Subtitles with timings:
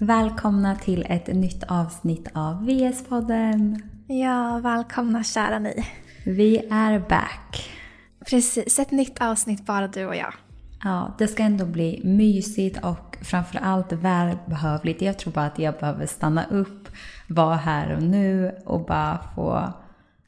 [0.00, 3.82] Välkomna till ett nytt avsnitt av VS-podden.
[4.06, 5.84] Ja, välkomna kära ni.
[6.24, 7.70] Vi är back.
[8.30, 10.34] Precis, ett nytt avsnitt bara du och jag.
[10.84, 15.02] Ja, det ska ändå bli mysigt och framförallt välbehövligt.
[15.02, 16.88] Jag tror bara att jag behöver stanna upp,
[17.28, 19.72] vara här och nu och bara få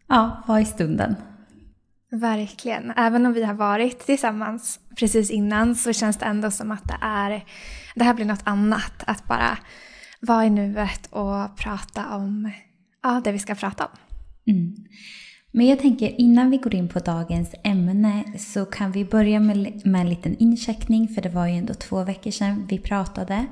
[0.08, 1.16] ja, vara i stunden.
[2.12, 2.92] Verkligen.
[2.96, 6.98] Även om vi har varit tillsammans precis innan så känns det ändå som att det
[7.00, 7.44] är,
[8.00, 9.04] det här blir något annat.
[9.06, 9.58] Att bara
[10.20, 12.50] vara i nuet och prata om
[13.02, 13.98] ja, det vi ska prata om.
[14.46, 14.74] Mm.
[15.52, 19.86] Men jag tänker innan vi går in på dagens ämne så kan vi börja med,
[19.86, 23.46] med en liten incheckning för det var ju ändå två veckor sedan vi pratade.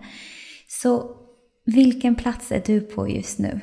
[0.68, 1.16] Så
[1.64, 3.60] vilken plats är du på just nu?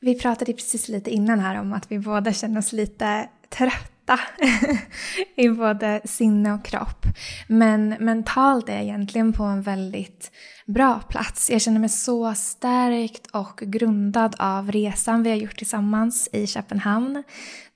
[0.00, 3.91] Vi pratade precis lite innan här om att vi båda känner oss lite trötta
[5.36, 7.06] i både sinne och kropp.
[7.46, 10.30] Men mentalt är jag egentligen på en väldigt
[10.66, 11.50] bra plats.
[11.50, 17.22] Jag känner mig så stärkt och grundad av resan vi har gjort tillsammans i Köpenhamn,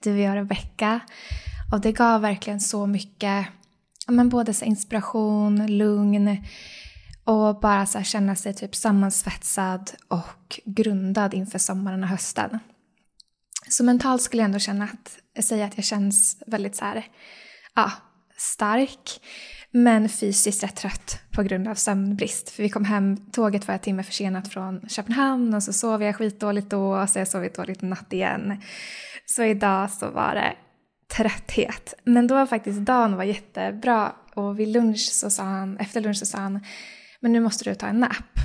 [0.03, 1.00] du och jag Rebecka.
[1.73, 3.47] Och det gav verkligen så mycket,
[4.09, 6.45] men både så inspiration, lugn
[7.25, 12.59] och bara så känna sig typ sammansvetsad och grundad inför sommaren och hösten.
[13.69, 17.05] Så mentalt skulle jag ändå känna att, säga att jag känns väldigt så här,
[17.75, 17.92] ja,
[18.36, 19.20] stark.
[19.70, 22.50] Men fysiskt rätt trött på grund av sömnbrist.
[22.50, 26.17] För vi kom hem, tåget var en timme försenat från Köpenhamn och så sov jag
[26.17, 28.62] skitdåligt då och så har jag sovit dåligt natt igen.
[29.27, 30.55] Så idag så var det
[31.17, 31.94] trötthet.
[32.05, 36.17] Men då var faktiskt dagen var jättebra och vid lunch så sa han, efter lunch
[36.17, 36.64] så sa han,
[37.20, 38.41] men nu måste du ta en nap.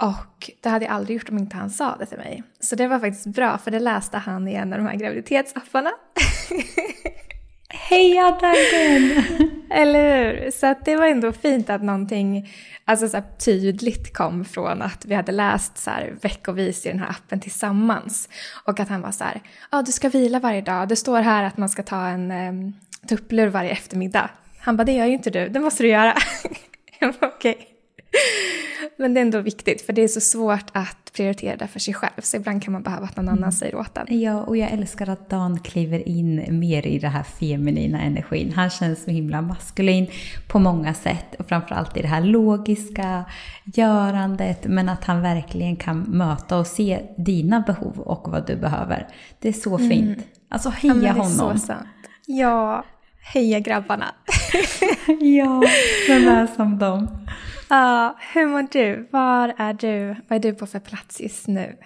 [0.00, 2.42] Och det hade jag aldrig gjort om inte han sa det till mig.
[2.60, 5.90] Så det var faktiskt bra, för det läste han i en av de här graviditetsapparna.
[7.68, 9.24] Heja Dagen!
[9.70, 10.50] Eller hur?
[10.50, 12.50] Så att det var ändå fint att någonting
[12.84, 17.10] alltså så tydligt kom från att vi hade läst så här veckovis i den här
[17.10, 18.28] appen tillsammans.
[18.64, 21.20] Och att han var så här, ja ah, du ska vila varje dag, det står
[21.20, 22.72] här att man ska ta en um,
[23.08, 24.30] tupplur varje eftermiddag.
[24.58, 26.14] Han bara, det gör ju inte du, det måste du göra.
[26.98, 27.54] jag bara, okej.
[27.54, 27.69] Okay.
[28.96, 31.94] Men det är ändå viktigt för det är så svårt att prioritera det för sig
[31.94, 32.20] själv.
[32.22, 33.52] Så ibland kan man behöva att någon annan mm.
[33.52, 34.20] säger åt en.
[34.20, 38.52] Ja, och jag älskar att Dan kliver in mer i den här feminina energin.
[38.52, 40.06] Han känns så himla maskulin
[40.48, 41.34] på många sätt.
[41.38, 43.24] Och framförallt i det här logiska
[43.64, 44.64] görandet.
[44.64, 49.08] Men att han verkligen kan möta och se dina behov och vad du behöver.
[49.38, 50.18] Det är så fint.
[50.18, 50.20] Mm.
[50.48, 51.58] Alltså heja ja, det är honom.
[51.58, 51.86] Så sant.
[52.26, 52.84] Ja,
[53.32, 54.14] heja grabbarna.
[55.20, 55.62] ja,
[56.08, 57.26] vem är som dem?
[57.70, 59.08] Ja, hur mår du?
[59.10, 60.16] Var är du?
[60.28, 61.76] Vad är du på för plats just nu?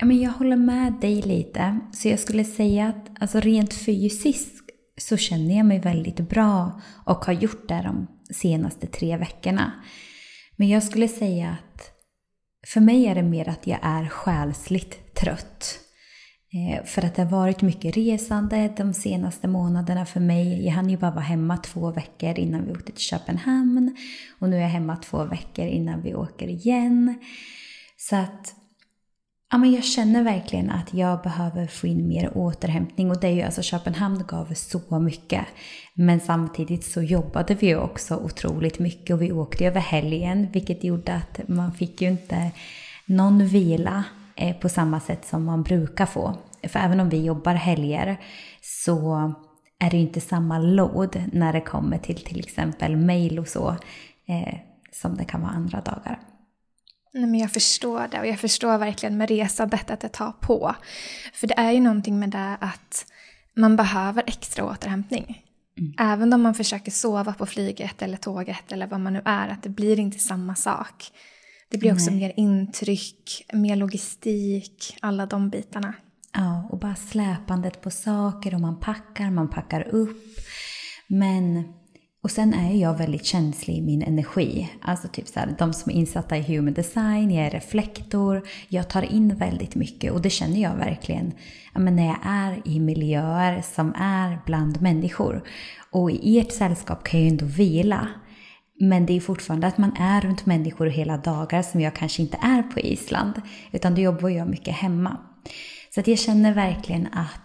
[0.00, 1.78] jag håller med dig lite.
[1.92, 7.24] Så jag skulle säga att alltså rent fysiskt så känner jag mig väldigt bra och
[7.24, 9.72] har gjort det de senaste tre veckorna.
[10.56, 11.90] Men jag skulle säga att
[12.66, 15.78] för mig är det mer att jag är själsligt trött.
[16.54, 20.64] Eh, för att det har varit mycket resande de senaste månaderna för mig.
[20.64, 23.96] Jag hann ju bara vara hemma två veckor innan vi åkte till Köpenhamn.
[24.38, 27.14] Och nu är jag hemma två veckor innan vi åker igen.
[27.96, 28.54] Så att
[29.50, 33.10] ja, men jag känner verkligen att jag behöver få in mer återhämtning.
[33.10, 35.46] Och det är ju alltså Köpenhamn gav så mycket.
[35.94, 40.48] Men samtidigt så jobbade vi ju också otroligt mycket och vi åkte över helgen.
[40.52, 42.50] Vilket gjorde att man fick ju inte
[43.06, 44.04] någon vila
[44.36, 46.36] Eh, på samma sätt som man brukar få.
[46.62, 48.20] För även om vi jobbar helger
[48.60, 49.32] så
[49.78, 53.76] är det inte samma load när det kommer till till exempel mail och så
[54.28, 54.58] eh,
[54.92, 56.20] som det kan vara andra dagar.
[57.14, 60.74] Nej, men jag förstår det och jag förstår verkligen med resandet att det tar på.
[61.34, 63.06] För det är ju någonting med det att
[63.56, 65.42] man behöver extra återhämtning.
[65.78, 66.12] Mm.
[66.12, 69.62] Även om man försöker sova på flyget eller tåget eller vad man nu är, att
[69.62, 71.12] det blir inte samma sak.
[71.72, 72.20] Det blir också Nej.
[72.20, 75.94] mer intryck, mer logistik, alla de bitarna.
[76.32, 80.38] Ja, och bara släpandet på saker och man packar, man packar upp.
[81.06, 81.64] Men,
[82.22, 84.70] och sen är jag väldigt känslig i min energi.
[84.82, 88.90] Alltså typ så här, de som är insatta i human design, jag är reflektor, jag
[88.90, 91.32] tar in väldigt mycket och det känner jag verkligen
[91.74, 95.44] ja, men när jag är i miljöer som är bland människor.
[95.90, 98.08] Och i ert sällskap kan jag ju ändå vila.
[98.84, 102.38] Men det är fortfarande att man är runt människor hela dagar som jag kanske inte
[102.42, 103.42] är på Island.
[103.72, 105.16] Utan då jobbar jag mycket hemma.
[105.94, 107.40] Så att jag känner verkligen att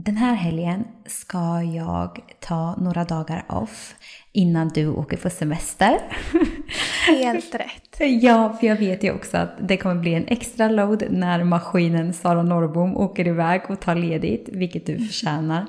[0.00, 3.94] den här helgen ska jag ta några dagar off
[4.32, 5.98] innan du åker på semester.
[7.06, 8.22] Helt rätt.
[8.22, 12.12] Ja, för jag vet ju också att det kommer bli en extra load när maskinen
[12.12, 15.66] Sara Norrbom åker iväg och tar ledigt, vilket du förtjänar.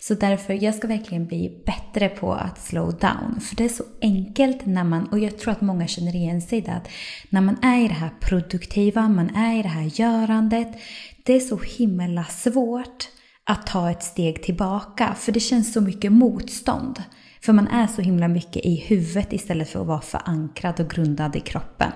[0.00, 3.40] Så därför, jag ska verkligen bli bättre på att slow down.
[3.40, 6.60] För det är så enkelt när man, och jag tror att många känner igen sig
[6.60, 6.88] det, att
[7.30, 10.68] när man är i det här produktiva, man är i det här görandet,
[11.22, 13.15] det är så himla svårt
[13.46, 17.02] att ta ett steg tillbaka, för det känns så mycket motstånd.
[17.42, 21.36] För man är så himla mycket i huvudet istället för att vara förankrad och grundad
[21.36, 21.92] i kroppen.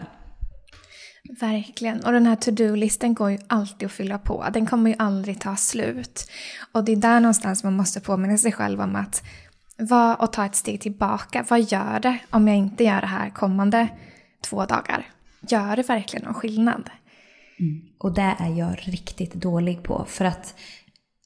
[1.41, 2.01] Verkligen.
[2.05, 4.47] Och den här to-do-listen går ju alltid att fylla på.
[4.53, 6.31] Den kommer ju aldrig ta slut.
[6.73, 9.23] Och det är där någonstans man måste påminna sig själv om att
[9.79, 11.45] vad, och ta ett steg tillbaka.
[11.49, 13.89] Vad gör det om jag inte gör det här kommande
[14.41, 15.07] två dagar?
[15.49, 16.91] Gör det verkligen någon skillnad?
[17.61, 17.83] Mm.
[17.99, 20.05] Och det är jag riktigt dålig på.
[20.09, 20.55] För att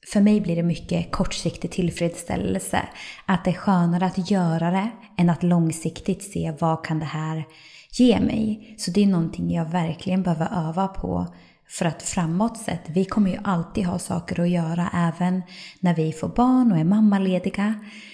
[0.07, 2.81] för mig blir det mycket kortsiktig tillfredsställelse.
[3.25, 7.43] Att det är skönare att göra det än att långsiktigt se vad kan det här
[7.91, 8.75] ge mig.
[8.77, 11.27] Så det är någonting jag verkligen behöver öva på
[11.67, 15.41] för att framåt sett, vi kommer ju alltid ha saker att göra även
[15.79, 17.73] när vi får barn och är mammalediga.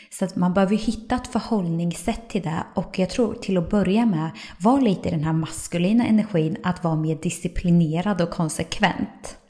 [0.09, 4.05] Så att man behöver hitta ett förhållningssätt till det och jag tror till att börja
[4.05, 9.40] med, var lite i den här maskulina energin att vara mer disciplinerad och konsekvent.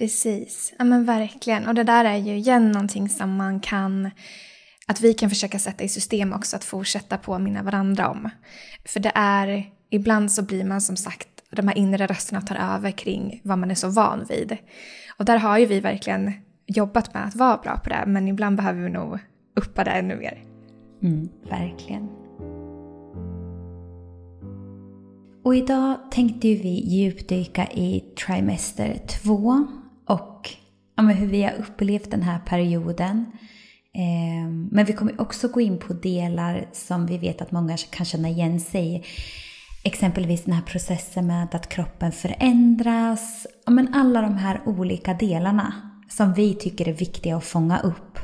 [0.00, 1.68] Precis, ja men verkligen.
[1.68, 4.10] Och det där är ju igen någonting som man kan
[4.86, 8.30] att vi kan försöka sätta i system också att fortsätta påminna varandra om.
[8.84, 12.90] För det är, ibland så blir man som sagt, de här inre rösterna tar över
[12.90, 14.56] kring vad man är så van vid.
[15.16, 16.32] Och där har ju vi verkligen
[16.66, 19.18] jobbat med att vara bra på det, men ibland behöver vi nog
[19.56, 20.44] uppa det ännu mer.
[21.02, 22.08] Mm, verkligen.
[25.44, 29.66] Och idag tänkte vi djupdyka i trimester 2
[30.10, 30.50] och
[30.96, 33.26] ja, hur vi har upplevt den här perioden.
[33.94, 38.06] Eh, men vi kommer också gå in på delar som vi vet att många kan
[38.06, 39.04] känna igen sig i.
[39.84, 43.46] Exempelvis den här processen med att kroppen förändras.
[43.66, 45.74] Ja, men alla de här olika delarna
[46.08, 48.18] som vi tycker är viktiga att fånga upp.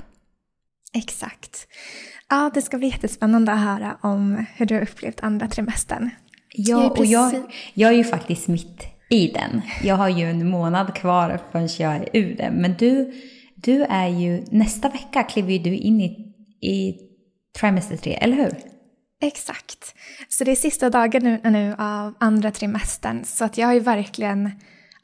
[0.95, 1.67] Exakt.
[2.29, 6.11] Ja, det ska bli jättespännande att höra om hur du har upplevt andra trimestern.
[6.53, 7.43] Ja, och jag,
[7.75, 9.63] jag är ju faktiskt mitt i den.
[9.83, 12.55] Jag har ju en månad kvar förrän jag är ur den.
[12.55, 13.13] Men du,
[13.57, 16.95] du är ju, nästa vecka kliver du in i, i
[17.61, 18.53] trimester 3, eller hur?
[19.23, 19.95] Exakt.
[20.29, 23.25] Så det är sista dagen nu, nu av andra trimestern.
[23.25, 24.51] Så att jag har ju verkligen,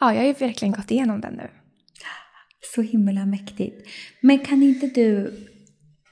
[0.00, 1.50] ja, jag har ju verkligen gått igenom den nu.
[2.74, 3.88] Så himla mäktigt.
[4.20, 5.34] Men kan inte du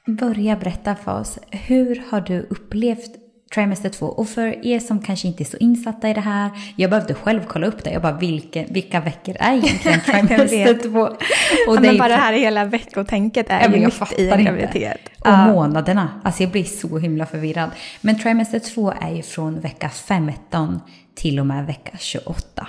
[0.06, 3.19] börja berätta för oss, hur har du upplevt
[3.54, 4.06] trimester 2.
[4.06, 7.40] Och för er som kanske inte är så insatta i det här, jag behövde själv
[7.48, 7.90] kolla upp det.
[7.90, 11.00] Jag bara, vilka, vilka veckor är egentligen trimester 2?
[11.00, 15.00] Och ja, men bara det här hela veckotänket är ju mitt i en graviditet.
[15.20, 15.46] Och uh.
[15.46, 17.70] månaderna, alltså jag blir så himla förvirrad.
[18.00, 20.80] Men trimester 2 är ju från vecka 15
[21.14, 22.68] till och med vecka 28.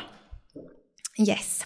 [1.27, 1.65] Yes.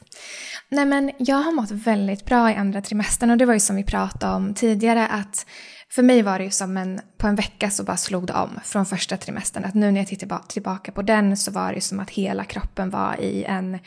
[0.69, 3.75] Nej men jag har mått väldigt bra i andra trimestern och det var ju som
[3.75, 5.45] vi pratade om tidigare att
[5.95, 8.59] för mig var det ju som en, på en vecka så bara slog det om
[8.63, 9.65] från första trimestern.
[9.65, 12.89] Att nu när jag tittar tillbaka på den så var det som att hela kroppen
[12.89, 13.79] var i en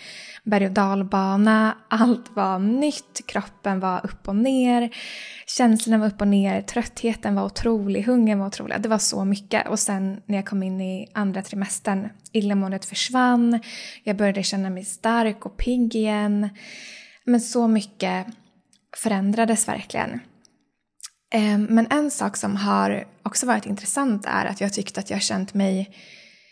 [0.45, 1.77] berg och dalbana.
[1.89, 4.91] Allt var nytt, kroppen var upp och ner.
[5.47, 8.81] Känslorna var upp och ner, tröttheten var otrolig, hungern var otrolig.
[8.81, 9.69] Det var så mycket.
[9.69, 13.61] Och sen när jag kom in i andra trimestern, illamåendet försvann.
[14.05, 16.49] Jag började känna mig stark och pigg igen.
[17.25, 18.27] Men så mycket
[18.97, 20.21] förändrades verkligen.
[21.31, 25.23] Ehm, men en sak som har också varit intressant är att jag tyckte att jag
[25.23, 25.91] känt mig,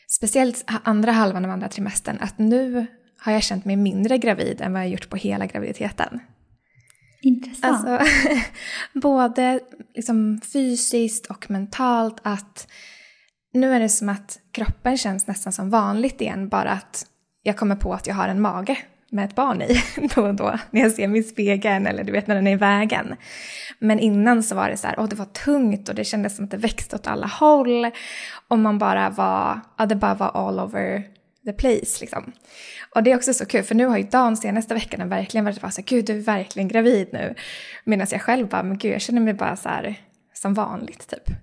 [0.09, 2.87] speciellt andra halvan av andra trimestern, att nu
[3.19, 6.21] har jag känt mig mindre gravid än vad jag gjort på hela graviditeten.
[7.23, 7.89] Intressant.
[7.89, 8.07] Alltså,
[8.93, 9.61] både
[9.95, 12.69] liksom fysiskt och mentalt att
[13.53, 17.07] nu är det som att kroppen känns nästan som vanligt igen, bara att
[17.43, 18.79] jag kommer på att jag har en mage
[19.17, 19.83] med ett barn i
[20.15, 22.53] då och då när jag ser mig i spegeln eller du vet när den är
[22.53, 23.17] i vägen.
[23.79, 26.45] Men innan så var det så här, åh det var tungt och det kändes som
[26.45, 27.91] att det växte åt alla håll
[28.49, 31.03] och man bara var, ja det bara var all over
[31.45, 32.33] the place liksom.
[32.95, 35.61] Och det är också så kul för nu har ju Dan senaste veckan verkligen varit
[35.61, 37.35] bara så här, gud du är verkligen gravid nu.
[37.85, 39.95] Medan jag själv bara, men gud jag känner mig bara så här
[40.35, 41.37] som vanligt typ.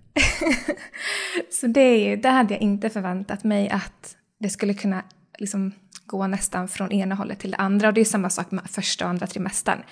[1.51, 5.03] så det är ju, det hade jag inte förväntat mig att det skulle kunna
[5.37, 5.71] liksom
[6.05, 7.87] gå nästan från ena hållet till det andra.
[7.87, 9.83] Och det är samma sak med första och andra trimestern.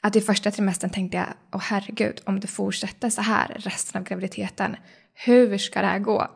[0.00, 4.08] Att i första trimestern tänkte jag, åh herregud, om det fortsätter så här resten av
[4.08, 4.76] graviditeten,
[5.14, 6.28] hur ska det här gå?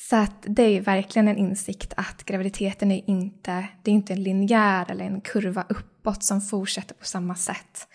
[0.00, 4.22] Så att det är verkligen en insikt att graviditeten är inte, det är inte en
[4.22, 7.88] linjär eller en kurva uppåt som fortsätter på samma sätt.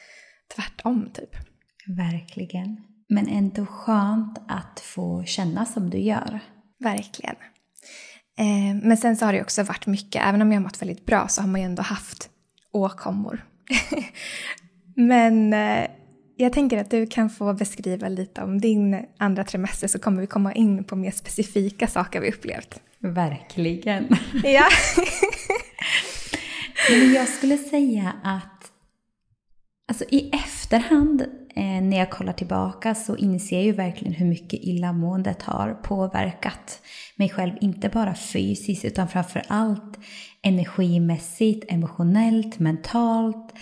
[0.56, 1.36] Tvärtom typ.
[1.88, 2.78] Verkligen.
[3.10, 6.40] Men ändå skönt att få känna som du gör.
[6.80, 7.36] Verkligen.
[8.40, 11.06] Eh, men sen så har det också varit mycket, även om jag har mått väldigt
[11.06, 12.30] bra så har man ju ändå haft
[12.72, 13.46] åkommor.
[14.96, 15.88] men eh,
[16.36, 20.28] jag tänker att du kan få beskriva lite om din andra trimester så kommer vi
[20.28, 22.80] komma in på mer specifika saker vi upplevt.
[23.00, 24.18] Verkligen.
[24.44, 24.68] Ja.
[26.90, 28.72] Men jag skulle säga att
[29.88, 34.60] alltså i efterhand eh, när jag kollar tillbaka så inser jag ju verkligen hur mycket
[34.64, 36.82] illamåendet har påverkat
[37.16, 37.54] mig själv.
[37.62, 40.00] Inte bara fysiskt utan framför allt
[40.42, 43.54] energimässigt, emotionellt, mentalt.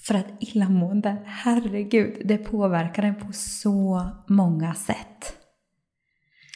[0.00, 5.36] För att illamående, herregud, det påverkar en på så många sätt.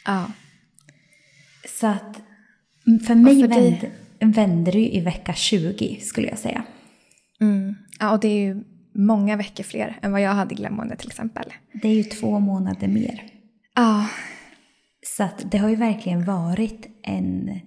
[0.05, 0.31] Ja.
[1.79, 2.21] Så att
[3.07, 6.63] för mig för vänder, vänder det ju i vecka 20 skulle jag säga.
[7.41, 7.75] Mm.
[7.99, 8.63] Ja, och det är ju
[8.93, 11.53] många veckor fler än vad jag hade i glömmående till exempel.
[11.73, 13.23] Det är ju två månader mer.
[13.75, 14.07] Ja,
[15.05, 17.59] Så att det har ju verkligen varit en,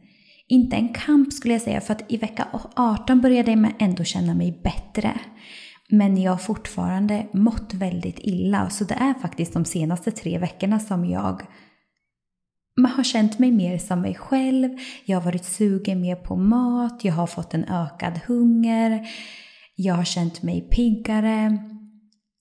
[0.49, 4.35] inte en kamp skulle jag säga, för att i vecka 18 började jag ändå känna
[4.35, 5.21] mig bättre.
[5.89, 10.81] Men jag har fortfarande mått väldigt illa, så det är faktiskt de senaste tre veckorna
[10.81, 11.43] som jag
[12.81, 17.05] man har känt mig mer som mig själv, jag har varit sugen mer på mat,
[17.05, 19.09] jag har fått en ökad hunger,
[19.77, 21.59] jag har känt mig piggare.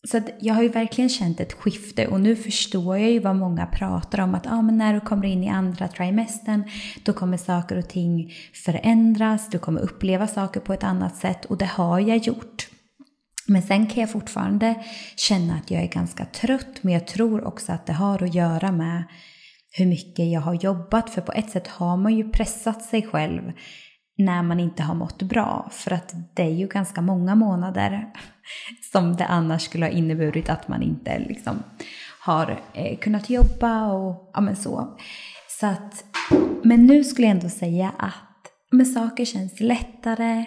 [0.08, 3.36] Så att jag har ju verkligen känt ett skifte och nu förstår jag ju vad
[3.36, 6.63] många pratar om att ah, men när du kommer in i andra trimestern
[7.04, 8.34] då kommer saker och ting
[8.65, 12.68] förändras, du kommer uppleva saker på ett annat sätt och det har jag gjort.
[13.48, 14.75] Men sen kan jag fortfarande
[15.15, 18.72] känna att jag är ganska trött men jag tror också att det har att göra
[18.72, 19.04] med
[19.72, 23.51] hur mycket jag har jobbat för på ett sätt har man ju pressat sig själv
[24.17, 25.69] när man inte har mått bra.
[25.72, 28.07] För att det är ju ganska många månader
[28.91, 31.63] som det annars skulle ha inneburit att man inte liksom
[32.19, 34.98] har eh, kunnat jobba och ja men så.
[35.60, 36.05] så att,
[36.63, 38.25] men nu skulle jag ändå säga att
[38.72, 40.45] men saker känns lättare.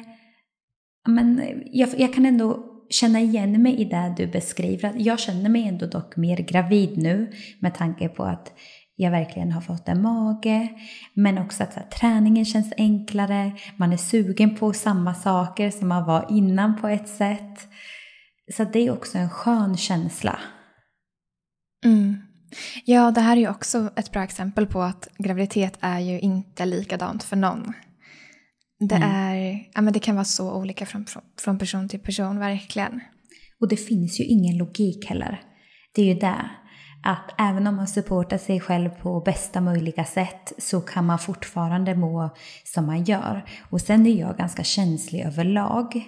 [1.06, 4.94] Men eh, jag, jag kan ändå känna igen mig i det du beskriver.
[4.96, 8.52] Jag känner mig ändå dock mer gravid nu med tanke på att
[9.00, 10.68] jag verkligen har fått en mage.
[11.14, 13.52] Men också att här, träningen känns enklare.
[13.76, 17.68] Man är sugen på samma saker som man var innan på ett sätt.
[18.56, 20.38] Så det är också en skön känsla.
[21.84, 22.16] Mm.
[22.84, 26.64] Ja, det här är ju också ett bra exempel på att graviditet är ju inte
[26.64, 27.72] likadant för någon.
[28.80, 29.10] Det, Mm.
[29.10, 33.00] är, ja, men det kan vara så olika från, från, från person till person, verkligen.
[33.60, 35.40] Och det finns ju ingen logik heller.
[35.94, 36.50] Det är ju det.
[37.02, 41.94] Att även om man supportar sig själv på bästa möjliga sätt så kan man fortfarande
[41.94, 42.30] må
[42.64, 43.44] som man gör.
[43.70, 46.04] Och sen är jag ganska känslig överlag.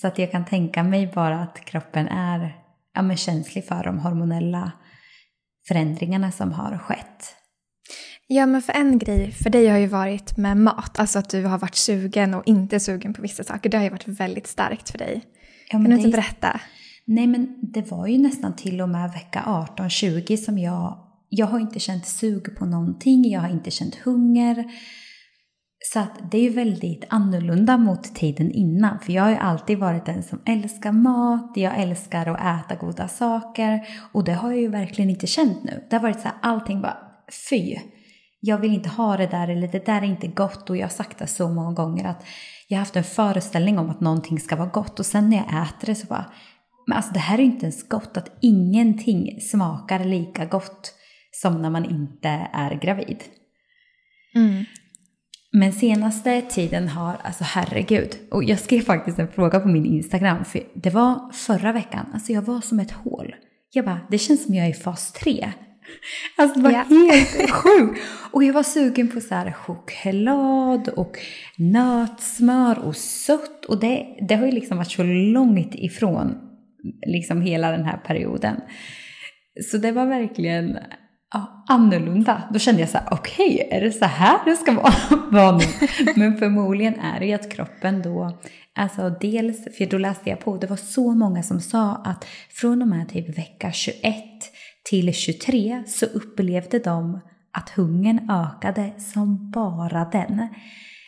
[0.00, 2.56] Så att jag kan tänka mig bara att kroppen är
[2.94, 4.72] ja, men känslig för de hormonella
[5.68, 7.36] förändringarna som har skett.
[8.26, 10.98] Ja, men för en grej för dig har ju varit med mat.
[10.98, 13.70] Alltså att du har varit sugen och inte sugen på vissa saker.
[13.70, 15.22] Det har ju varit väldigt starkt för dig.
[15.66, 16.60] Ja, Kan du inte är- berätta?
[17.04, 19.42] Nej men det var ju nästan till och med vecka
[19.76, 24.64] 18-20 som jag, jag har inte känt sug på någonting, jag har inte känt hunger.
[25.92, 28.98] Så att det är ju väldigt annorlunda mot tiden innan.
[28.98, 33.08] För jag har ju alltid varit den som älskar mat, jag älskar att äta goda
[33.08, 33.86] saker.
[34.12, 35.86] Och det har jag ju verkligen inte känt nu.
[35.90, 36.96] Det har varit så här, allting bara,
[37.50, 37.76] fy.
[38.40, 40.70] Jag vill inte ha det där eller det där är inte gott.
[40.70, 42.24] Och jag har sagt det så många gånger att
[42.68, 45.00] jag har haft en föreställning om att någonting ska vara gott.
[45.00, 46.24] Och sen när jag äter det så bara,
[46.90, 48.16] men alltså det här är inte ens gott.
[48.16, 50.94] Att ingenting smakar lika gott
[51.32, 53.24] som när man inte är gravid.
[54.34, 54.64] Mm.
[55.52, 60.44] Men senaste tiden har, alltså herregud, och jag skrev faktiskt en fråga på min Instagram,
[60.44, 63.34] för det var förra veckan, alltså jag var som ett hål.
[63.72, 65.52] Jag bara, det känns som jag är i fas 3.
[66.36, 66.84] Alltså det var Ja.
[66.88, 68.00] helt sjukt.
[68.32, 71.18] Och jag var sugen på så här choklad och
[71.58, 73.64] nötsmör och sött.
[73.64, 76.49] Och det, det har ju liksom varit så långt ifrån
[77.06, 78.60] liksom hela den här perioden.
[79.70, 80.78] Så det var verkligen
[81.32, 82.42] ja, annorlunda.
[82.52, 84.92] Då kände jag så här, okej, är det så här det ska vara,
[85.30, 85.64] vara nu?
[86.16, 88.38] Men förmodligen är det ju att kroppen då,
[88.74, 92.82] alltså dels, för då läste jag på, det var så många som sa att från
[92.82, 94.14] och med typ vecka 21
[94.90, 97.20] till 23 så upplevde de
[97.52, 100.48] att hungern ökade som bara den.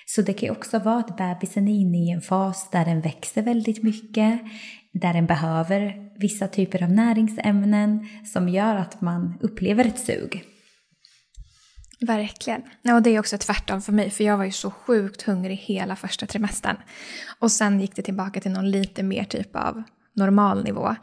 [0.06, 3.00] Så det kan ju också vara att bebisen är inne i en fas där den
[3.00, 4.40] växer väldigt mycket,
[4.92, 10.44] där den behöver vissa typer av näringsämnen som gör att man upplever ett sug.
[12.00, 12.62] Verkligen.
[12.82, 15.56] Ja, och det är också tvärtom för mig, för jag var ju så sjukt hungrig
[15.56, 16.76] hela första trimestern.
[17.38, 19.82] Och sen gick det tillbaka till någon lite mer typ av
[20.14, 20.94] normal nivå.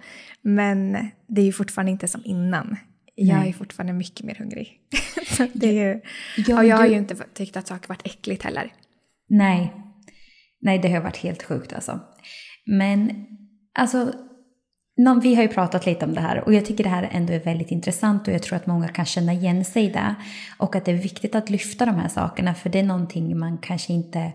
[0.42, 0.92] Men
[1.28, 2.78] det är ju fortfarande inte som innan
[3.16, 3.50] jag Nej.
[3.50, 4.80] är fortfarande mycket mer hungrig.
[5.54, 6.02] det är ju,
[6.48, 8.74] Ja, och jag har ju inte tyckt att saker varit äckligt heller.
[9.30, 9.74] Nej.
[10.62, 12.00] Nej, det har varit helt sjukt alltså.
[12.66, 13.26] Men
[13.80, 14.14] alltså,
[15.22, 17.40] vi har ju pratat lite om det här och jag tycker det här ändå är
[17.40, 20.16] väldigt intressant och jag tror att många kan känna igen sig i det.
[20.58, 23.58] Och att det är viktigt att lyfta de här sakerna för det är någonting man
[23.58, 24.32] kanske inte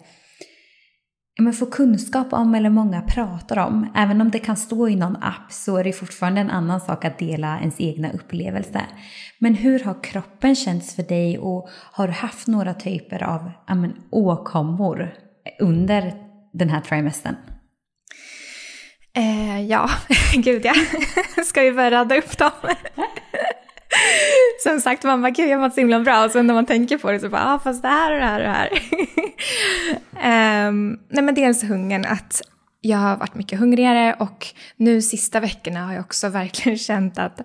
[1.38, 3.86] men får kunskap om eller många pratar om.
[3.94, 7.04] Även om det kan stå i någon app så är det fortfarande en annan sak
[7.04, 8.80] att dela ens egna upplevelse.
[9.38, 13.94] Men hur har kroppen känts för dig och har du haft några typer av men,
[14.10, 15.14] åkommor
[15.60, 16.14] under
[16.52, 17.34] den här trimestern?
[19.16, 19.90] Eh, ja,
[20.34, 20.74] gud ja.
[21.44, 22.50] Ska vi börja rada upp dem?
[24.62, 26.66] Som sagt, man bara gud jag har mått så himla bra och sen när man
[26.66, 28.70] tänker på det så bara, ah, fast det här och det här och det här.
[30.20, 32.42] Ehm, nej men dels hungern, att
[32.80, 37.40] jag har varit mycket hungrigare och nu sista veckorna har jag också verkligen känt att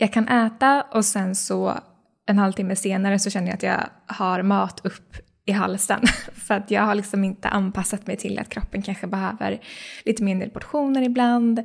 [0.00, 1.78] jag kan äta och sen så
[2.26, 6.00] en halvtimme senare så känner jag att jag har mat upp i halsen.
[6.34, 9.60] För att jag har liksom inte anpassat mig till att kroppen kanske behöver
[10.04, 11.62] lite mindre portioner ibland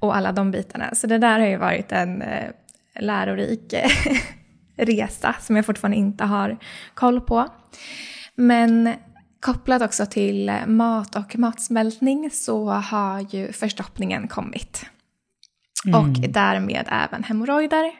[0.00, 0.94] och alla de bitarna.
[0.94, 2.50] Så det där har ju varit en eh,
[3.00, 3.90] lärorik eh,
[4.76, 6.58] resa som jag fortfarande inte har
[6.94, 7.48] koll på.
[8.34, 8.94] Men
[9.40, 14.86] kopplat också till mat och matsmältning så har ju förstoppningen kommit.
[15.94, 17.92] Och därmed även hemorrojder.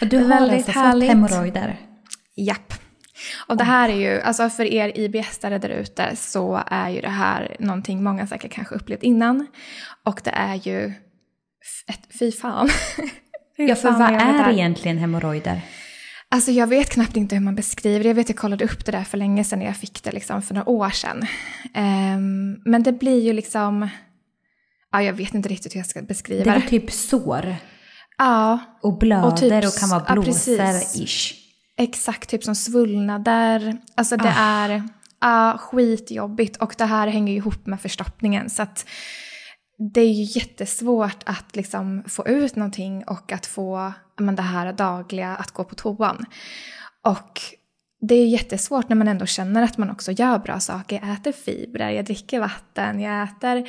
[0.00, 1.10] Du har Väldigt alltså härligt.
[1.10, 1.76] fått hemorrojder?
[2.36, 2.74] Japp.
[3.46, 7.08] Och det här är ju, alltså för er IBS-are där ute så är ju det
[7.08, 9.46] här någonting många säkert kanske upplevt innan.
[10.04, 10.92] Och det är ju,
[11.86, 12.68] ett, fy fan.
[13.56, 15.60] Ja, för vad är egentligen hemorrojder?
[16.28, 18.08] Alltså jag vet knappt inte hur man beskriver det.
[18.08, 20.42] Jag vet jag kollade upp det där för länge sedan när jag fick det liksom
[20.42, 21.26] för några år sedan.
[21.74, 23.88] Ehm, men det blir ju liksom,
[24.92, 26.60] ja jag vet inte riktigt hur jag ska Det beskriva är det.
[26.60, 27.56] väl typ sår
[28.18, 31.00] Ja, och blöder och, typ kan vara ja, blåsor precis.
[31.02, 31.41] ish.
[31.82, 33.76] Exakt typ som svullnader.
[33.94, 34.64] Alltså det Ah.
[34.64, 34.88] är
[35.20, 38.50] ja, skitjobbigt och det här hänger ju ihop med förstoppningen.
[38.50, 38.86] Så att
[39.92, 44.72] det är ju jättesvårt att liksom få ut någonting och att få men det här
[44.72, 46.24] dagliga att gå på toan.
[47.04, 47.40] Och
[48.04, 51.00] det är jättesvårt när man ändå känner att man också gör bra saker.
[51.02, 53.68] Jag äter fibrer, jag dricker vatten, jag äter,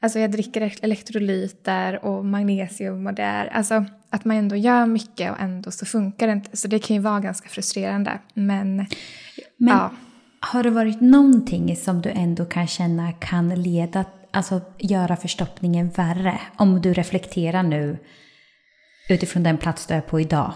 [0.00, 5.30] alltså jag dricker elektrolyter och magnesium och det är, alltså att man ändå gör mycket
[5.32, 6.56] och ändå så funkar det inte.
[6.56, 8.18] Så det kan ju vara ganska frustrerande.
[8.34, 8.88] Men, Men
[9.76, 9.90] ja.
[10.40, 16.40] har det varit någonting som du ändå kan känna kan leda, alltså göra förstoppningen värre?
[16.56, 17.98] Om du reflekterar nu
[19.08, 20.52] utifrån den plats du är på idag.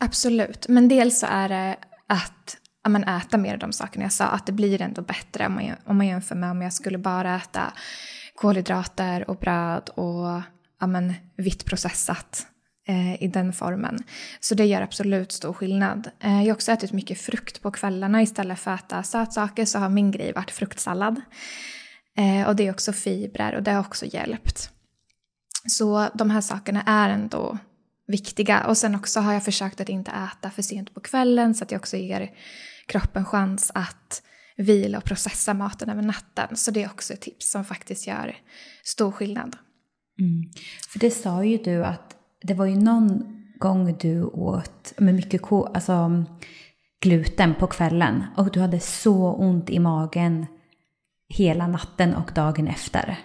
[0.00, 1.76] Absolut, men dels så är det
[2.08, 5.46] att ja, men äta mer av de sakerna jag sa, att det blir ändå bättre
[5.46, 7.72] om man, om man jämför med om jag skulle bara äta
[8.34, 10.42] kolhydrater och bröd och
[10.80, 12.46] ja, men, vitt processat
[12.88, 13.98] eh, i den formen.
[14.40, 16.10] Så det gör absolut stor skillnad.
[16.20, 19.78] Eh, jag har också ätit mycket frukt på kvällarna istället för att äta sötsaker så
[19.78, 21.20] har min grej varit fruktsallad.
[22.16, 24.70] Eh, och det är också fibrer och det har också hjälpt.
[25.68, 27.58] Så de här sakerna är ändå
[28.06, 28.66] viktiga.
[28.66, 31.70] Och sen också har jag försökt att inte äta för sent på kvällen så att
[31.70, 32.30] jag också ger
[32.86, 34.22] kroppen chans att
[34.56, 36.56] vila och processa maten över natten.
[36.56, 38.36] Så det är också ett tips som faktiskt gör
[38.84, 39.56] stor skillnad.
[40.88, 45.42] För det sa ju du att det var ju någon gång du åt med mycket
[45.42, 46.24] ko, alltså,
[47.00, 50.46] gluten på kvällen och du hade så ont i magen
[51.28, 53.18] hela natten och dagen efter.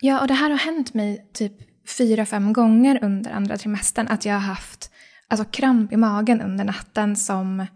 [0.00, 1.52] Ja, och det här har hänt mig typ
[1.86, 4.08] fyra, fem gånger under andra trimestern.
[4.08, 4.90] Att jag har haft
[5.28, 7.66] alltså, kramp i magen under natten som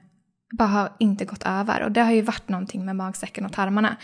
[0.53, 1.83] bara har inte gått över.
[1.83, 3.97] Och det har ju varit någonting med magsäcken och tarmarna.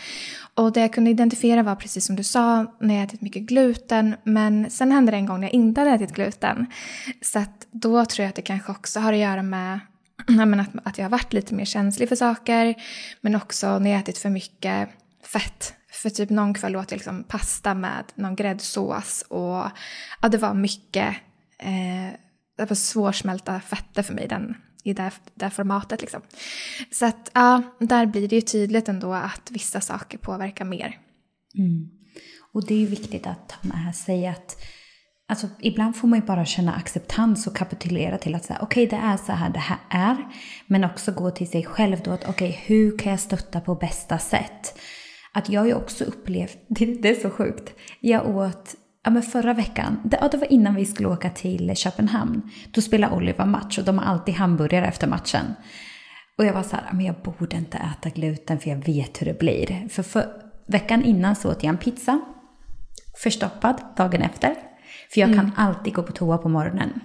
[0.53, 4.15] Och det jag kunde identifiera var precis som du sa, när jag ätit mycket gluten.
[4.23, 6.65] Men sen hände det en gång när jag inte hade ätit gluten.
[7.21, 9.79] Så att då tror jag att det kanske också har att göra med
[10.59, 12.75] att, att jag har varit lite mer känslig för saker.
[13.21, 14.89] Men också när jag ätit för mycket
[15.23, 15.73] fett.
[16.01, 19.65] För typ någon kväll åt jag liksom pasta med någon gräddsås och
[20.21, 21.15] ja, det var mycket
[21.59, 22.19] eh,
[22.57, 26.01] det var svårsmälta fetter för mig den, i det, det formatet.
[26.01, 26.21] Liksom.
[26.91, 30.99] Så att ja, där blir det ju tydligt ändå att vissa saker påverkar mer.
[31.57, 31.89] Mm.
[32.53, 34.57] Och det är ju viktigt att ta med sig att
[35.27, 38.95] Alltså, ibland får man ju bara känna acceptans och kapitulera till att säga okej det
[38.95, 40.17] är så här det här är.
[40.67, 44.19] Men också gå till sig själv då att okej hur kan jag stötta på bästa
[44.19, 44.79] sätt?
[45.35, 47.73] Att jag ju också upplevt, det, är så sjukt.
[47.99, 51.75] Jag åt, ja men förra veckan, det, ja, det var innan vi skulle åka till
[51.75, 52.51] Köpenhamn.
[52.71, 55.45] Då spelade Oliver match och de har alltid hamburgare efter matchen.
[56.37, 59.25] Och jag var så här, men jag borde inte äta gluten för jag vet hur
[59.25, 59.87] det blir.
[59.89, 60.25] För, för
[60.67, 62.21] veckan innan så åt jag en pizza,
[63.23, 64.55] förstoppad dagen efter.
[65.13, 66.99] För jag kan alltid gå på toa på morgonen.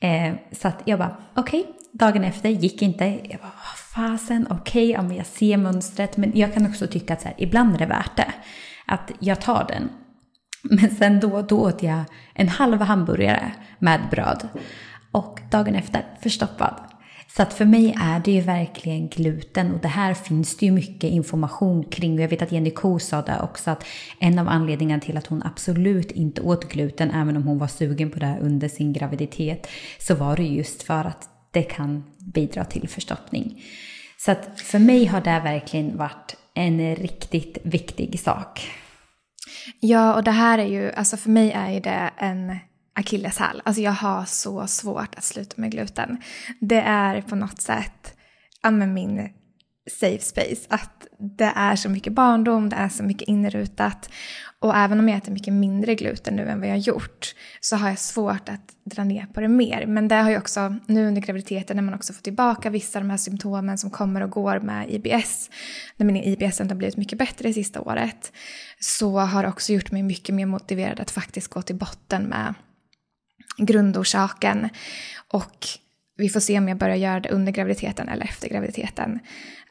[0.00, 1.72] Eh, så att jag bara, okej, okay.
[1.92, 3.04] dagen efter gick inte.
[3.04, 3.52] Jag bara,
[3.94, 6.16] fasen, okej, okay, ja, jag ser mönstret.
[6.16, 8.32] Men jag kan också tycka att så här, ibland är det värt det.
[8.86, 9.88] Att jag tar den.
[10.62, 14.48] Men sen då, då åt jag en halv hamburgare med bröd.
[15.12, 16.74] Och dagen efter förstoppad.
[17.36, 20.72] Så att för mig är det ju verkligen gluten och det här finns det ju
[20.72, 22.14] mycket information kring.
[22.14, 23.84] Och Jag vet att Jenny Ko sa det också att
[24.18, 28.10] en av anledningarna till att hon absolut inte åt gluten, även om hon var sugen
[28.10, 29.66] på det under sin graviditet,
[29.98, 33.62] så var det just för att det kan bidra till förstoppning.
[34.18, 38.70] Så att för mig har det verkligen varit en riktigt viktig sak.
[39.80, 42.58] Ja, och det här är ju, alltså för mig är ju det en
[42.94, 43.62] akilleshäl.
[43.64, 46.22] Alltså jag har så svårt att sluta med gluten.
[46.60, 48.14] Det är på något sätt,
[48.62, 49.28] ja men min
[50.00, 50.66] safe space.
[50.68, 54.10] Att det är så mycket barndom, det är så mycket inrutat.
[54.62, 57.76] Och även om jag äter mycket mindre gluten nu än vad jag har gjort så
[57.76, 59.86] har jag svårt att dra ner på det mer.
[59.86, 63.04] Men det har ju också nu under graviditeten när man också får tillbaka vissa av
[63.04, 65.50] de här symptomen som kommer och går med IBS.
[65.96, 68.32] När min IBS har blivit mycket bättre det sista året.
[68.80, 72.54] Så har det också gjort mig mycket mer motiverad att faktiskt gå till botten med
[73.58, 74.68] grundorsaken.
[75.28, 75.66] Och
[76.16, 79.18] vi får se om jag börjar göra det under graviditeten eller efter graviditeten.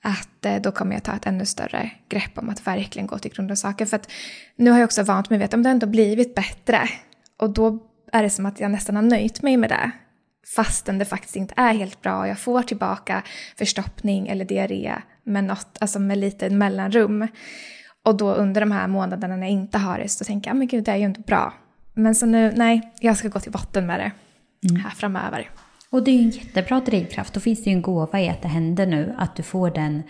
[0.01, 3.31] Att eh, då kommer jag ta ett ännu större grepp om att verkligen gå till
[3.31, 3.88] grundorsaken.
[3.88, 4.12] För att
[4.55, 6.89] nu har jag också vant mig vid att om det ändå blivit bättre
[7.38, 7.79] och då
[8.12, 9.91] är det som att jag nästan har nöjt mig med det.
[10.55, 13.23] Fastän det faktiskt inte är helt bra och jag får tillbaka
[13.57, 17.27] förstoppning eller diarré med, något, alltså med lite mellanrum.
[18.05, 20.67] Och då under de här månaderna när jag inte har det så tänker jag, men
[20.67, 21.53] gud det är ju inte bra.
[21.93, 24.12] Men så nu, nej, jag ska gå till botten med det
[24.69, 24.81] mm.
[24.81, 25.49] här framöver.
[25.91, 27.34] Och det är ju en jättebra drivkraft.
[27.34, 29.15] Då finns det ju en gåva i att det händer nu.
[29.17, 30.04] Att du får den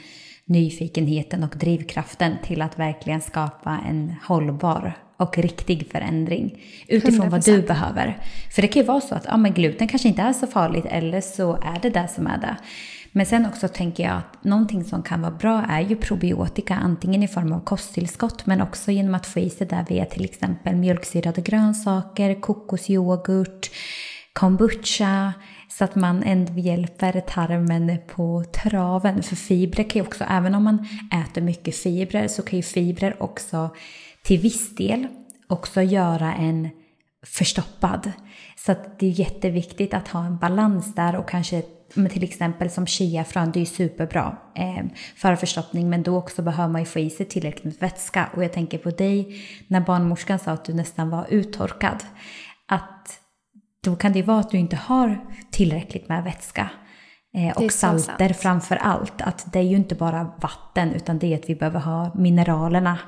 [0.45, 7.29] nyfikenheten och drivkraften till att verkligen skapa en hållbar och riktig förändring utifrån 100%.
[7.29, 8.17] vad du behöver.
[8.55, 10.85] För det kan ju vara så att ja, men gluten kanske inte är så farligt
[10.89, 12.55] eller så är det det som är det.
[13.11, 17.23] Men sen också tänker jag att någonting som kan vara bra är ju probiotika, antingen
[17.23, 20.75] i form av kosttillskott men också genom att få i sig det via till exempel
[20.75, 23.71] mjölksyrade grönsaker, kokosyoghurt,
[24.33, 25.33] kombucha,
[25.69, 29.23] så att man ändå hjälper tarmen på traven.
[29.23, 30.87] För fibrer kan ju också, även om man
[31.25, 33.69] äter mycket fibrer, så kan ju fibrer också
[34.23, 35.07] till viss del
[35.47, 36.69] också göra en
[37.25, 38.11] förstoppad.
[38.57, 42.69] Så att det är jätteviktigt att ha en balans där och kanske men till exempel
[42.69, 46.85] som chiafrön, det är ju superbra eh, för förstoppning men då också behöver man ju
[46.85, 48.29] få i sig tillräckligt med vätska.
[48.35, 52.03] Och jag tänker på dig när barnmorskan sa att du nästan var uttorkad.
[52.65, 53.18] Att
[53.83, 55.19] då kan det vara att du inte har
[55.51, 56.69] tillräckligt med vätska.
[57.33, 59.21] Eh, och salter framför allt.
[59.21, 62.99] Att det är ju inte bara vatten utan det är att vi behöver ha mineralerna.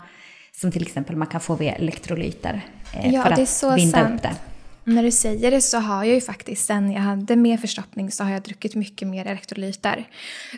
[0.51, 2.61] Som till exempel man kan få via elektrolyter.
[2.93, 4.15] Eh, ja, för att binda sant.
[4.15, 4.35] upp det.
[4.83, 8.23] När du säger det så har jag ju faktiskt sen jag hade mer förstoppning så
[8.23, 10.07] har jag druckit mycket mer elektrolyter.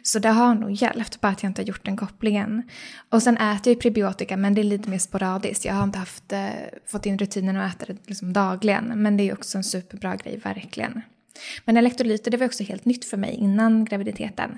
[0.03, 2.63] Så det har nog hjälpt, bara att jag inte har gjort den kopplingen.
[3.09, 5.65] Och sen äter jag ju prebiotika men det är lite mer sporadiskt.
[5.65, 6.49] Jag har inte haft, eh,
[6.85, 8.93] fått in rutinen att äta det liksom dagligen.
[8.95, 11.01] Men det är också en superbra grej, verkligen.
[11.65, 14.57] Men elektrolyter det var också helt nytt för mig innan graviditeten.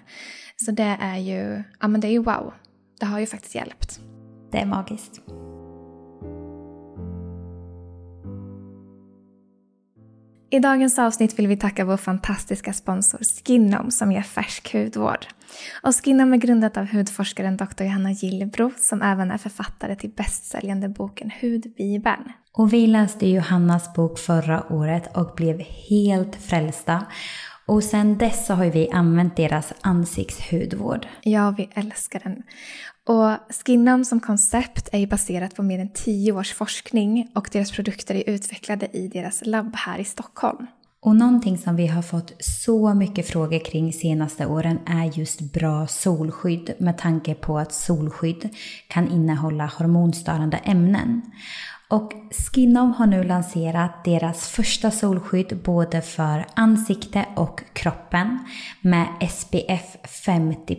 [0.65, 2.53] Så det är ju, ja men det är ju wow.
[2.99, 3.99] Det har ju faktiskt hjälpt.
[4.51, 5.21] Det är magiskt.
[10.49, 15.25] I dagens avsnitt vill vi tacka vår fantastiska sponsor Skinom som ger färsk hudvård.
[15.83, 17.83] Och Skinom är grundat av hudforskaren Dr.
[17.83, 22.31] Johanna Gillbro som även är författare till bästsäljande boken Hudbibeln.
[22.53, 27.05] Och vi läste Johannas bok förra året och blev helt frälsta.
[27.67, 31.07] Och sen dess så har vi använt deras ansiktshudvård.
[31.21, 32.43] Ja, vi älskar den.
[33.07, 37.71] Och Skinnam som koncept är ju baserat på mer än tio års forskning och deras
[37.71, 40.67] produkter är utvecklade i deras labb här i Stockholm.
[40.99, 45.87] Och någonting som vi har fått så mycket frågor kring senaste åren är just bra
[45.87, 48.49] solskydd med tanke på att solskydd
[48.87, 51.21] kan innehålla hormonstörande ämnen.
[51.89, 58.39] Och Skinom har nu lanserat deras första solskydd både för ansikte och kroppen
[58.81, 59.95] med SPF
[60.25, 60.77] 50.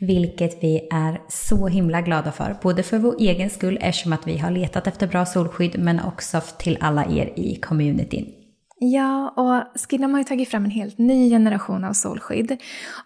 [0.00, 2.56] Vilket vi är så himla glada för.
[2.62, 6.40] Både för vår egen skull eftersom att vi har letat efter bra solskydd men också
[6.58, 8.41] till alla er i communityn.
[8.84, 12.56] Ja, och Skidam har ju tagit fram en helt ny generation av solskydd.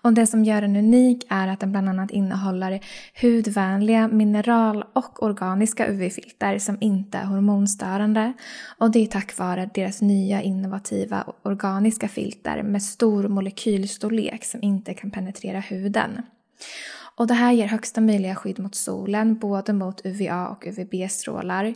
[0.02, 2.80] Och det som gör den unik är att den bland annat innehåller
[3.22, 8.32] hudvänliga mineral och organiska UV-filter som inte är hormonstörande.
[8.78, 14.94] Och det är tack vare deras nya innovativa organiska filter med stor molekylstorlek som inte
[14.94, 16.22] kan penetrera huden.
[17.16, 21.74] Och det här ger högsta möjliga skydd mot solen, både mot UVA och UVB-strålar.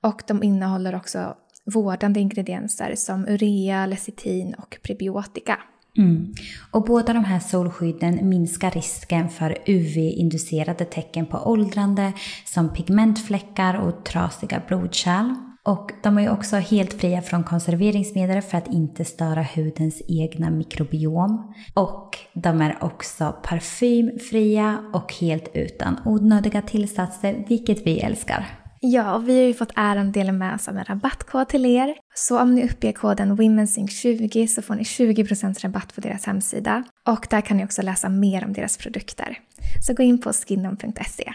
[0.00, 5.58] Och de innehåller också vårdande ingredienser som urea, lecitin och prebiotika.
[5.98, 6.34] Mm.
[6.70, 12.12] Och båda de här solskydden minskar risken för UV-inducerade tecken på åldrande
[12.44, 15.34] som pigmentfläckar och trasiga blodkärl.
[15.62, 21.54] Och de är också helt fria från konserveringsmedel för att inte störa hudens egna mikrobiom.
[21.74, 28.65] Och de är också parfymfria och helt utan onödiga tillsatser, vilket vi älskar.
[28.88, 31.66] Ja, och vi har ju fått äran att dela med oss av en rabattkod till
[31.66, 31.94] er.
[32.14, 36.84] Så om ni uppger koden WomenSync20 så får ni 20% rabatt på deras hemsida.
[37.08, 39.38] Och där kan ni också läsa mer om deras produkter.
[39.86, 41.32] Så gå in på skinom.se.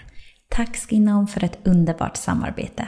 [0.49, 2.87] Tack Skinom för ett underbart samarbete.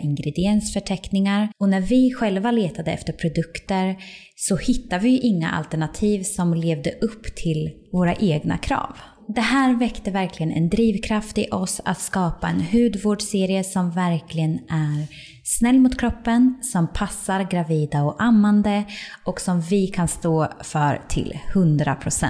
[0.00, 3.96] ingrediensförteckningar och när vi själva letade efter produkter
[4.36, 8.96] så hittade vi inga alternativ som levde upp till våra egna krav.
[9.34, 15.06] Det här väckte verkligen en drivkraft i oss att skapa en hudvårdsserie som verkligen är
[15.44, 18.84] snäll mot kroppen, som passar gravida och ammande
[19.24, 22.26] och som vi kan stå för till 100%.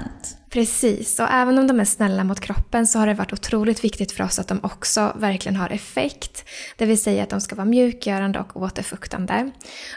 [0.51, 4.13] Precis, och även om de är snälla mot kroppen så har det varit otroligt viktigt
[4.13, 6.45] för oss att de också verkligen har effekt.
[6.77, 9.51] Det vill säga att de ska vara mjukgörande och återfuktande.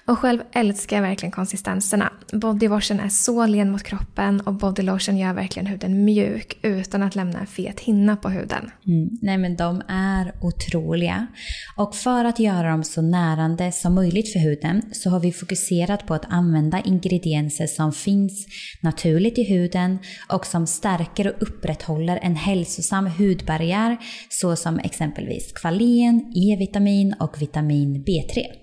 [0.05, 2.13] Och själv älskar jag verkligen konsistenserna.
[2.31, 7.39] Bodywashen är så len mot kroppen och bodylotion gör verkligen huden mjuk utan att lämna
[7.39, 8.71] en fet hinna på huden.
[8.87, 9.09] Mm.
[9.21, 11.27] Nej men de är otroliga.
[11.75, 16.07] Och för att göra dem så närande som möjligt för huden så har vi fokuserat
[16.07, 18.47] på att använda ingredienser som finns
[18.81, 19.99] naturligt i huden
[20.29, 23.97] och och som stärker och upprätthåller en hälsosam hudbarriär
[24.29, 28.62] såsom exempelvis kvalen, E-vitamin och vitamin B3.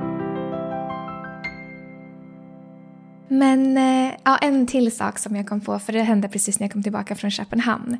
[3.33, 6.67] Men eh, ja, en till sak som jag kom på, för det hände precis när
[6.67, 7.97] jag kom tillbaka från Köpenhamn.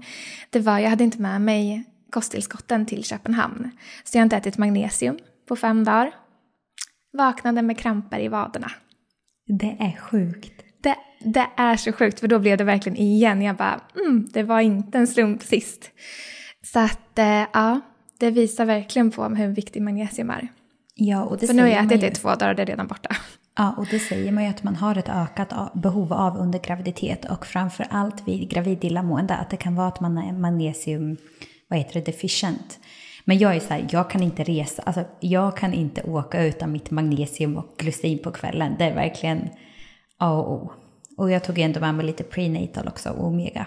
[0.50, 3.72] Det var, jag hade inte med mig kosttillskotten till Köpenhamn.
[4.04, 5.18] Så jag har inte ätit magnesium
[5.48, 6.12] på fem dagar.
[7.18, 8.72] Vaknade med kramper i vaderna.
[9.60, 10.64] Det är sjukt.
[10.84, 13.42] Det, det är så sjukt, för då blev det verkligen igen.
[13.42, 15.92] Jag bara, mm, det var inte en slump sist.
[16.64, 17.82] Så att, eh, ja,
[18.20, 20.48] det visar verkligen på hur viktig magnesium är.
[20.96, 22.66] Ja, och det För nu har jag ätit det i två dagar och det är
[22.66, 23.16] redan borta.
[23.58, 27.26] Ja, och det säger man ju att man har ett ökat behov av under graviditet
[27.26, 31.18] och framför allt vid gravid illamående att det kan vara att man är magnesium,
[31.68, 32.80] vad heter det, deficient.
[33.26, 36.72] Men jag är så här, jag kan inte resa, alltså jag kan inte åka utan
[36.72, 38.76] mitt magnesium och glucin på kvällen.
[38.80, 39.50] Det är verkligen
[40.18, 40.72] A och O.
[41.18, 43.66] Och jag tog ändå med mig lite prenatal också, omega.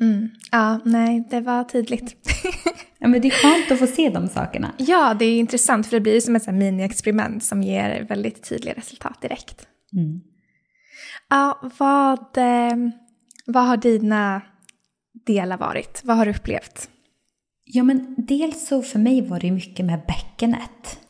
[0.00, 0.30] Mm.
[0.52, 2.16] Ja, nej, det var tydligt.
[3.04, 4.72] ja, men det är skönt att få se de sakerna.
[4.78, 9.22] Ja, det är intressant för det blir som ett mini-experiment som ger väldigt tydliga resultat
[9.22, 9.66] direkt.
[9.92, 10.20] Mm.
[11.30, 12.76] Ja, vad, eh,
[13.46, 14.42] vad har dina
[15.26, 16.00] delar varit?
[16.04, 16.88] Vad har du upplevt?
[17.64, 21.00] Ja, men dels så för mig var det mycket med bäckenet.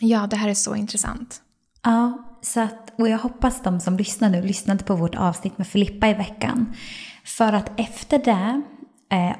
[0.00, 1.42] Ja, det här är så intressant.
[1.82, 5.66] Ja, så att, och jag hoppas de som lyssnar nu lyssnade på vårt avsnitt med
[5.66, 6.72] Filippa i veckan.
[7.24, 8.62] För att efter det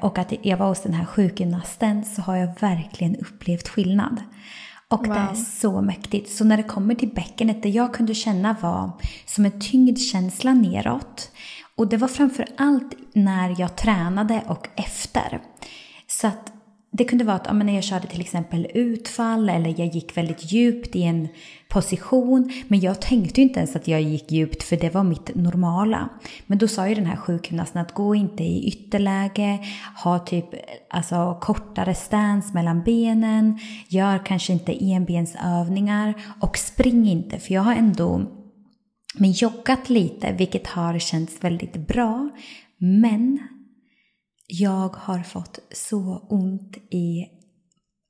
[0.01, 4.23] och att jag var hos den här sjukgymnasten så har jag verkligen upplevt skillnad.
[4.87, 5.15] Och wow.
[5.15, 6.31] det är så mäktigt.
[6.31, 8.91] Så när det kommer till bäckenet, det jag kunde känna var
[9.25, 11.31] som en tyngdkänsla neråt.
[11.77, 15.41] Och det var framför allt när jag tränade och efter.
[16.07, 16.53] Så att
[16.93, 20.51] det kunde vara att ja, när jag körde till exempel utfall eller jag gick väldigt
[20.51, 21.27] djupt i en
[21.69, 22.51] position.
[22.67, 26.09] Men jag tänkte inte ens att jag gick djupt för det var mitt normala.
[26.47, 29.59] Men då sa ju den här sjukgymnasten att gå inte i ytterläge,
[30.03, 30.45] ha typ
[30.89, 37.75] alltså, kortare stance mellan benen, gör kanske inte enbensövningar och spring inte för jag har
[37.75, 38.21] ändå
[39.15, 42.29] men joggat lite vilket har känts väldigt bra.
[42.77, 43.39] Men
[44.53, 47.25] jag har fått så ont i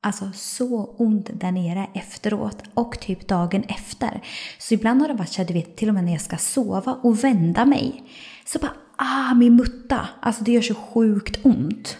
[0.04, 4.22] Alltså så ont där nere efteråt och typ dagen efter.
[4.60, 6.94] Så ibland har det varit så du vet, till och med när jag ska sova
[6.94, 8.04] och vända mig.
[8.46, 10.08] Så bara, ah min mutta.
[10.22, 11.98] Alltså det gör så sjukt ont.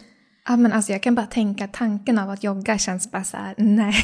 [0.48, 3.56] Ja men alltså jag kan bara tänka tanken av att jogga känns bara så här,
[3.58, 3.96] nej.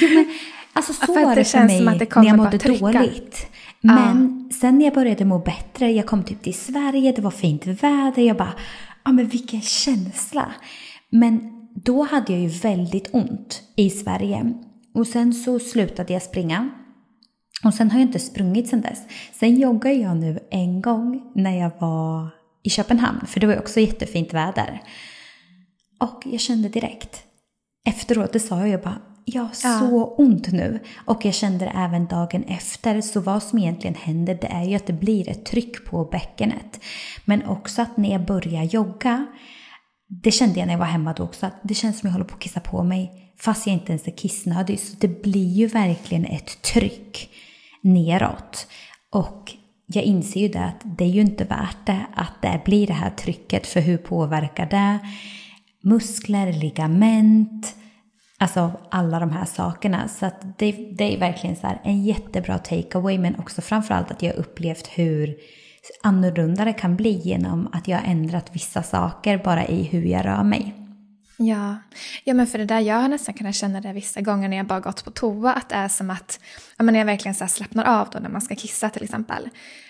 [0.00, 0.26] Jo men
[0.72, 3.46] alltså så var det, det för mig det när jag mådde dåligt.
[3.80, 4.56] Men ja.
[4.56, 8.22] sen när jag började må bättre, jag kom typ till Sverige, det var fint väder,
[8.22, 8.54] jag bara
[9.04, 10.52] ja men vilken känsla.
[11.10, 14.54] Men då hade jag ju väldigt ont i Sverige.
[14.94, 16.70] Och sen så slutade jag springa.
[17.64, 18.98] Och sen har jag inte sprungit sen dess.
[19.32, 22.30] Sen joggar jag nu en gång när jag var
[22.62, 24.82] i Köpenhamn, för det var ju också jättefint väder.
[26.00, 27.22] Och jag kände direkt,
[27.86, 29.02] efteråt, det sa jag ju bara,
[29.34, 29.78] jag har ja.
[29.78, 30.80] så ont nu.
[31.04, 33.00] Och jag kände det även dagen efter.
[33.00, 36.80] Så vad som egentligen händer det är ju att det blir ett tryck på bäckenet.
[37.24, 39.26] Men också att när jag börjar jogga,
[40.08, 42.24] det kände jag när jag var hemma då också, att det känns som jag håller
[42.24, 44.80] på att kissa på mig fast jag inte ens är kissnödig.
[44.80, 47.30] Så det blir ju verkligen ett tryck
[47.82, 48.66] neråt.
[49.10, 49.52] Och
[49.86, 52.92] jag inser ju det att det är ju inte värt det att det blir det
[52.92, 54.98] här trycket för hur påverkar det
[55.82, 57.74] muskler, ligament,
[58.42, 60.08] Alltså alla de här sakerna.
[60.08, 64.34] Så att det, det är verkligen så en jättebra takeaway men också framförallt att jag
[64.34, 65.36] upplevt hur
[66.02, 70.24] annorlunda det kan bli genom att jag har ändrat vissa saker bara i hur jag
[70.24, 70.74] rör mig.
[71.36, 71.76] Ja.
[72.24, 74.66] ja, men för det där, jag har nästan kunnat känna det vissa gånger när jag
[74.66, 76.40] bara gått på toa, att det är som att,
[76.78, 79.48] ja men jag verkligen så slappnar av då när man ska kissa till exempel.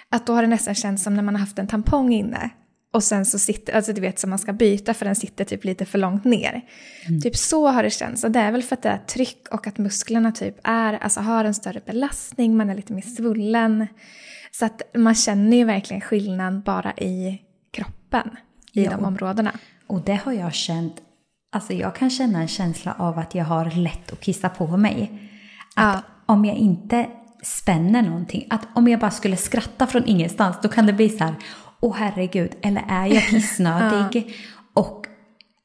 [0.09, 2.51] Att då har det nästan känts som när man har haft en tampong inne
[2.93, 5.65] och sen så sitter, alltså du vet som man ska byta för den sitter typ
[5.65, 6.63] lite för långt ner.
[7.09, 7.21] Mm.
[7.21, 9.67] Typ så har det känts och det är väl för att det är tryck och
[9.67, 13.87] att musklerna typ är, alltså har en större belastning, man är lite mer svullen.
[14.51, 18.31] Så att man känner ju verkligen skillnad bara i kroppen
[18.73, 19.53] i ja, de områdena.
[19.87, 20.95] Och det har jag känt,
[21.53, 25.13] alltså jag kan känna en känsla av att jag har lätt att kissa på mig.
[25.77, 26.35] Att ja.
[26.35, 27.07] om jag inte
[27.43, 31.25] spänner någonting, att om jag bara skulle skratta från ingenstans, då kan det bli så
[31.25, 31.35] här,
[31.81, 34.27] åh herregud, eller är jag kissnödig?
[34.27, 34.33] ja.
[34.75, 35.07] Och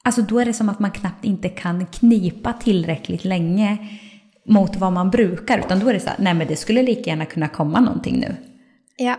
[0.04, 3.78] alltså då är det som att man knappt inte kan knipa tillräckligt länge
[4.48, 7.10] mot vad man brukar, utan då är det så här, nej men det skulle lika
[7.10, 8.36] gärna kunna komma någonting nu.
[8.98, 9.16] Ja,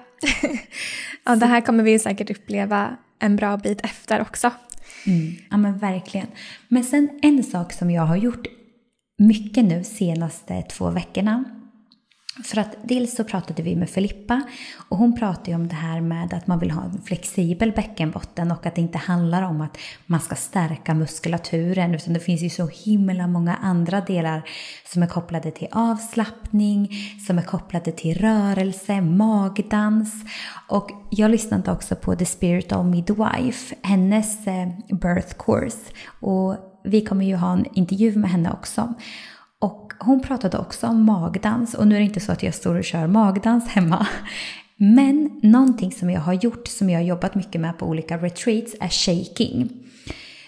[1.25, 4.51] ja det här kommer vi säkert uppleva en bra bit efter också.
[5.07, 5.35] Mm.
[5.51, 6.27] Ja men verkligen.
[6.69, 8.47] Men sen en sak som jag har gjort
[9.19, 11.45] mycket nu senaste två veckorna
[12.45, 14.43] för att dels så pratade vi med Filippa
[14.89, 18.67] och hon pratade om det här med att man vill ha en flexibel bäckenbotten och
[18.67, 22.67] att det inte handlar om att man ska stärka muskulaturen utan det finns ju så
[22.67, 24.49] himla många andra delar
[24.93, 26.91] som är kopplade till avslappning,
[27.27, 30.15] som är kopplade till rörelse, magdans
[30.69, 35.79] och jag lyssnade också på The Spirit of Midwife, hennes eh, birth course
[36.21, 38.95] och vi kommer ju ha en intervju med henne också.
[39.61, 42.75] Och hon pratade också om magdans och nu är det inte så att jag står
[42.75, 44.07] och kör magdans hemma.
[44.79, 48.75] Men någonting som jag har gjort, som jag har jobbat mycket med på olika retreats,
[48.81, 49.87] är shaking.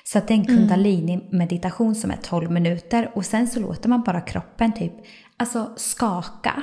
[0.05, 0.57] Så att det är en mm.
[0.57, 4.93] kundalini-meditation som är 12 minuter och sen så låter man bara kroppen typ
[5.37, 6.63] alltså skaka.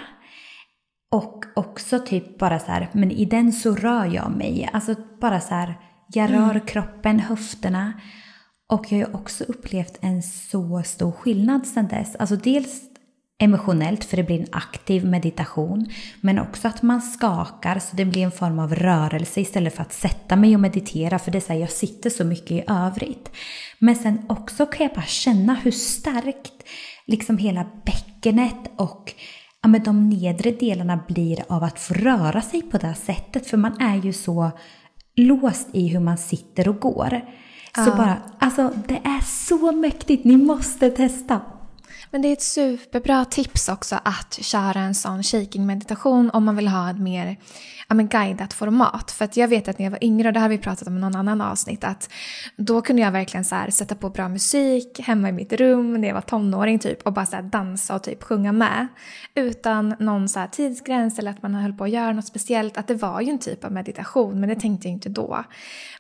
[1.12, 4.70] Och också typ bara så här, men i den så rör jag mig.
[4.74, 6.66] Alltså bara så här, jag rör mm.
[6.66, 7.94] kroppen, höfterna.
[8.70, 12.16] Och jag har också upplevt en så stor skillnad sedan dess.
[12.16, 12.82] Alltså dels
[13.38, 15.90] emotionellt för det blir en aktiv meditation.
[16.22, 19.94] Men också att man skakar så det blir en form av rörelse istället för att
[19.94, 23.32] sätta mig och meditera för det är så här, jag sitter så mycket i övrigt.
[23.80, 26.64] Men sen också kan jag bara känna hur starkt
[27.08, 29.14] liksom hela bäckenet och
[29.62, 33.48] ja, men de nedre delarna blir av att få röra sig på det här sättet.
[33.48, 34.52] För man är ju så
[35.16, 37.22] låst i hur man sitter och går.
[37.76, 41.42] Så bara, alltså det är så mäktigt, ni måste testa.
[42.12, 46.56] Men det är ett superbra tips också att köra en sån shaking meditation om man
[46.56, 47.38] vill ha ett mer
[47.88, 49.12] ja, men guidat format.
[49.12, 50.98] För att jag vet att när jag var yngre, och det har vi pratat om
[50.98, 52.10] i någon annan avsnitt, att
[52.58, 56.08] då kunde jag verkligen så här, sätta på bra musik hemma i mitt rum när
[56.08, 58.88] jag var tonåring typ och bara så dansa och typ sjunga med.
[59.36, 62.78] Utan någon så tidsgräns eller att man höll på att göra något speciellt.
[62.78, 65.44] Att det var ju en typ av meditation, men det tänkte jag inte då.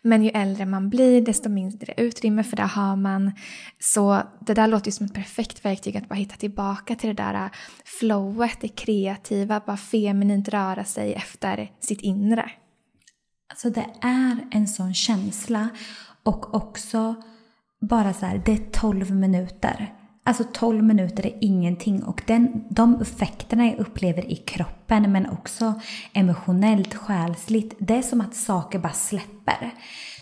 [0.01, 3.31] Men ju äldre man blir, desto mindre utrymme för det har man.
[3.79, 7.23] Så det där låter ju som ett perfekt verktyg att bara hitta tillbaka till det
[7.23, 7.49] där äh,
[7.99, 12.51] flowet, det kreativa, bara feminint röra sig efter sitt inre.
[13.49, 15.69] Alltså det är en sån känsla
[16.23, 17.15] och också
[17.81, 19.94] bara så här, det är 12 minuter.
[20.27, 25.73] Alltså 12 minuter är ingenting och den, de effekterna jag upplever i kroppen men också
[26.13, 29.73] emotionellt, själsligt, det är som att saker bara släpper.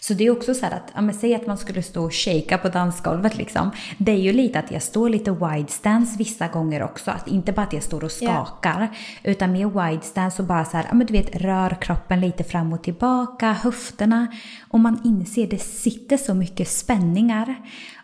[0.06, 2.58] Så det är också så att, ja men säg att man skulle stå och shaka
[2.58, 3.72] på dansgolvet liksom.
[3.98, 7.12] Det är ju lite att jag står lite wide stance vissa gånger också.
[7.12, 8.80] Att inte bara att jag står och skakar.
[8.80, 8.92] Yeah.
[9.24, 12.44] Utan mer wide stance och bara så här, ja men du vet rör kroppen lite
[12.44, 14.28] fram och tillbaka, höfterna.
[14.70, 17.56] Och man inser det sitter så mycket spänningar.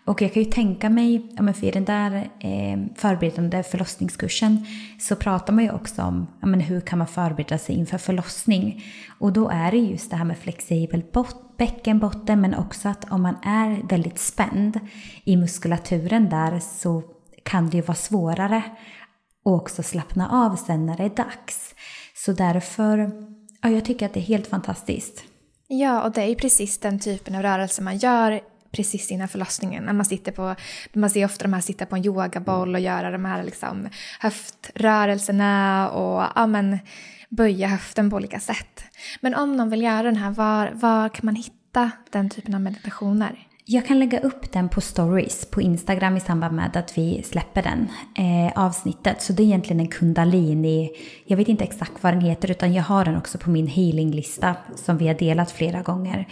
[0.10, 4.66] Och jag kan ju tänka mig, ja men för i den där eh, förberedande förlossningskursen
[4.99, 8.84] så pratar man ju också om ja men hur kan man förbereda sig inför förlossning.
[9.20, 11.03] Och då är det just det här med flexibel
[11.57, 14.80] bäckenbotten men också att om man är väldigt spänd
[15.24, 17.03] i muskulaturen där så
[17.43, 18.57] kan det ju vara svårare
[19.45, 21.76] att också slappna av sen när det är dags.
[22.16, 23.12] Så därför,
[23.62, 25.24] ja jag tycker att det är helt fantastiskt.
[25.68, 28.41] Ja, och det är ju precis den typen av rörelse man gör
[28.72, 29.84] precis innan förlossningen.
[29.84, 30.55] När man, sitter på,
[30.93, 33.89] man ser ofta de här sitta på en yogaboll och göra de här liksom
[34.20, 36.80] höftrörelserna och ja, men,
[37.30, 38.84] böja höften på olika sätt.
[39.22, 42.61] Men om någon vill göra den här, var, var kan man hitta den typen av
[42.61, 43.45] meditationer?
[43.72, 47.63] Jag kan lägga upp den på stories på Instagram i samband med att vi släpper
[47.63, 49.22] den eh, avsnittet.
[49.22, 50.89] Så det är egentligen en kundalini,
[51.26, 54.55] jag vet inte exakt vad den heter utan jag har den också på min healinglista
[54.76, 56.28] som vi har delat flera gånger.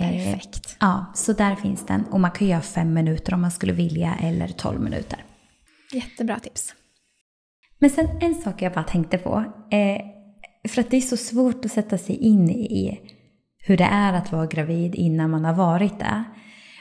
[0.00, 0.66] Perfekt.
[0.66, 2.04] Eh, ja, så där finns den.
[2.04, 5.24] Och man kan göra fem minuter om man skulle vilja eller tolv minuter.
[5.92, 6.74] Jättebra tips.
[7.78, 9.44] Men sen en sak jag bara tänkte på.
[9.70, 10.00] Eh,
[10.68, 13.00] för att det är så svårt att sätta sig in i
[13.58, 16.24] hur det är att vara gravid innan man har varit det.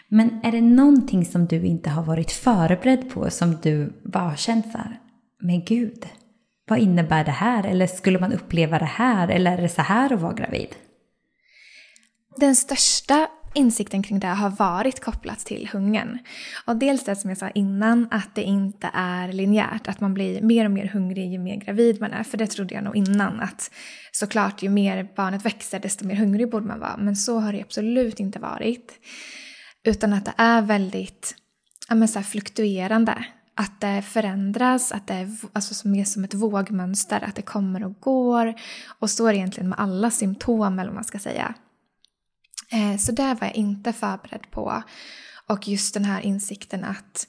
[0.08, 4.36] Men är det någonting som du inte har varit förberedd på som du bara har
[4.36, 5.00] känt så här,
[5.42, 6.06] men gud,
[6.70, 7.64] vad innebär det här?
[7.64, 9.28] Eller skulle man uppleva det här?
[9.28, 10.76] Eller är det så här att vara gravid?
[12.40, 16.20] Den största insikten kring det har varit kopplat till hungern.
[16.66, 19.88] Och dels det som jag sa innan, att det inte är linjärt.
[19.88, 22.24] Att man blir mer och mer hungrig ju mer gravid man är.
[22.24, 23.72] För det trodde jag nog innan att
[24.12, 26.98] såklart ju mer barnet växer desto mer hungrig borde man vara.
[26.98, 28.92] Men så har det absolut inte varit.
[29.84, 31.36] Utan att det är väldigt
[31.90, 33.26] ja, men så fluktuerande.
[33.56, 37.24] Att det förändras, att det är alltså mer som ett vågmönster.
[37.28, 38.54] Att det kommer och går.
[39.00, 41.56] Och så är det egentligen med alla symptom eller vad man ska säga.
[42.72, 44.84] Eh, så där var jag inte förberedd på.
[45.48, 47.28] Och just den här insikten att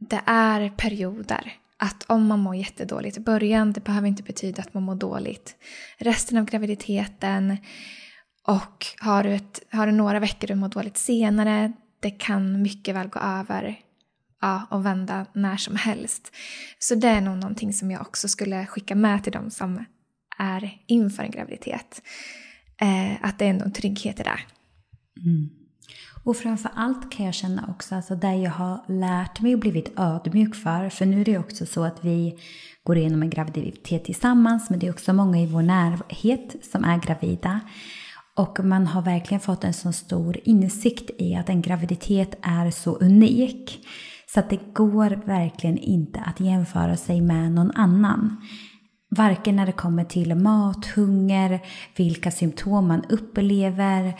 [0.00, 1.52] det är perioder.
[1.76, 5.56] Att om man mår jättedåligt i början, det behöver inte betyda att man mår dåligt
[5.98, 7.56] resten av graviditeten.
[8.46, 12.94] Och har du, ett, har du några veckor du mår dåligt senare, det kan mycket
[12.94, 13.80] väl gå över
[14.40, 16.32] ja, och vända när som helst.
[16.78, 19.84] Så det är nog någonting som jag också skulle skicka med till dem som
[20.38, 22.02] är inför en graviditet
[22.80, 24.38] eh, att det är ändå en trygghet i det.
[25.26, 25.48] Mm.
[26.24, 29.92] Och framför allt kan jag känna också, alltså där jag har lärt mig och blivit
[29.96, 32.38] ödmjuk för, för nu är det också så att vi
[32.84, 36.98] går igenom en graviditet tillsammans, men det är också många i vår närhet som är
[36.98, 37.60] gravida.
[38.36, 42.96] Och man har verkligen fått en så stor insikt i att en graviditet är så
[42.96, 43.86] unik.
[44.34, 48.36] Så att det går verkligen inte att jämföra sig med någon annan.
[49.10, 51.60] Varken när det kommer till mat, hunger,
[51.96, 54.14] vilka symptom man upplever,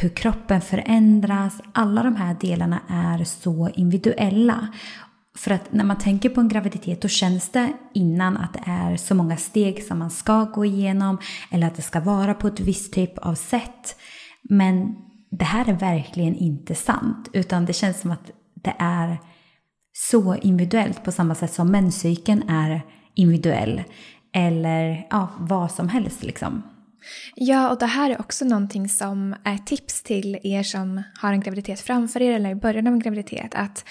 [0.00, 1.60] hur kroppen förändras.
[1.72, 4.68] Alla de här delarna är så individuella.
[5.36, 8.96] För att när man tänker på en graviditet då känns det innan att det är
[8.96, 11.18] så många steg som man ska gå igenom
[11.50, 13.96] eller att det ska vara på ett visst typ av sätt.
[14.42, 14.96] Men
[15.30, 19.18] det här är verkligen inte sant utan det känns som att det är
[19.92, 22.82] så individuellt på samma sätt som menscykeln är
[23.14, 23.82] individuell
[24.34, 26.62] eller ja, vad som helst liksom.
[27.34, 31.40] Ja, och det här är också någonting som är tips till er som har en
[31.40, 33.54] graviditet framför er eller i början av en graviditet.
[33.54, 33.84] Att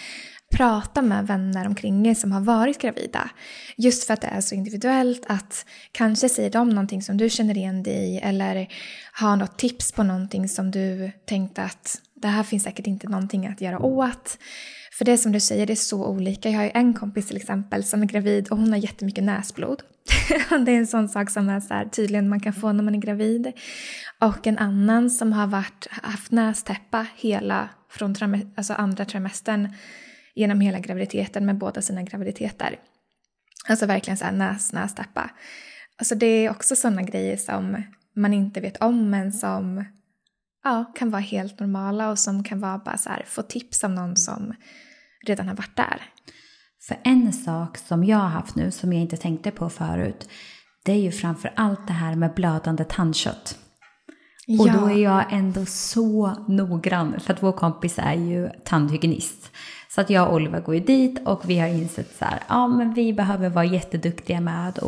[0.53, 3.29] prata med vänner omkring er som har varit gravida.
[3.77, 7.57] Just för att det är så individuellt att kanske säger de någonting som du känner
[7.57, 8.67] igen dig i eller
[9.13, 13.47] har något tips på någonting som du tänkte att det här finns säkert inte någonting
[13.47, 14.37] att göra åt.
[14.97, 16.49] För det som du säger, det är så olika.
[16.49, 19.81] Jag har ju en kompis till exempel som är gravid och hon har jättemycket näsblod.
[20.65, 22.95] det är en sån sak som är så här, tydligen man kan få när man
[22.95, 23.51] är gravid.
[24.19, 28.15] Och en annan som har varit, haft nästäppa hela, från
[28.55, 29.73] alltså andra trimestern
[30.35, 32.79] genom hela graviditeten med båda sina graviditeter.
[33.67, 35.29] Alltså verkligen så här näs, nästäppa.
[35.97, 37.83] Alltså det är också sådana grejer som
[38.15, 39.85] man inte vet om men som
[40.63, 43.91] ja, kan vara helt normala och som kan vara bara så här, få tips av
[43.91, 44.53] någon som
[45.27, 46.01] redan har varit där.
[46.87, 50.29] För en sak som jag har haft nu som jag inte tänkte på förut
[50.85, 53.57] det är ju framför allt det här med blödande tandkött.
[54.45, 54.61] Ja.
[54.61, 59.51] Och då är jag ändå så noggrann för att vår kompis är ju tandhygienist.
[59.95, 62.67] Så att jag och Oliver går ju dit och vi har insett så här, ja
[62.67, 64.79] men vi behöver vara jätteduktiga med att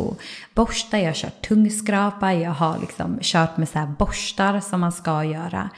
[0.53, 0.99] borsta.
[0.99, 5.23] Jag har kört tungskrapa, jag har liksom kört med så här borstar som man ska
[5.23, 5.69] göra.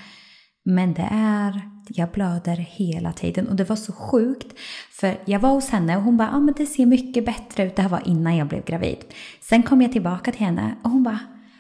[0.65, 4.57] Men det är, jag blöder hela tiden och det var så sjukt.
[4.91, 7.75] För jag var hos henne och hon bara, ja men det ser mycket bättre ut.
[7.75, 8.97] Det här var innan jag blev gravid.
[9.41, 11.19] Sen kom jag tillbaka till henne och hon bara,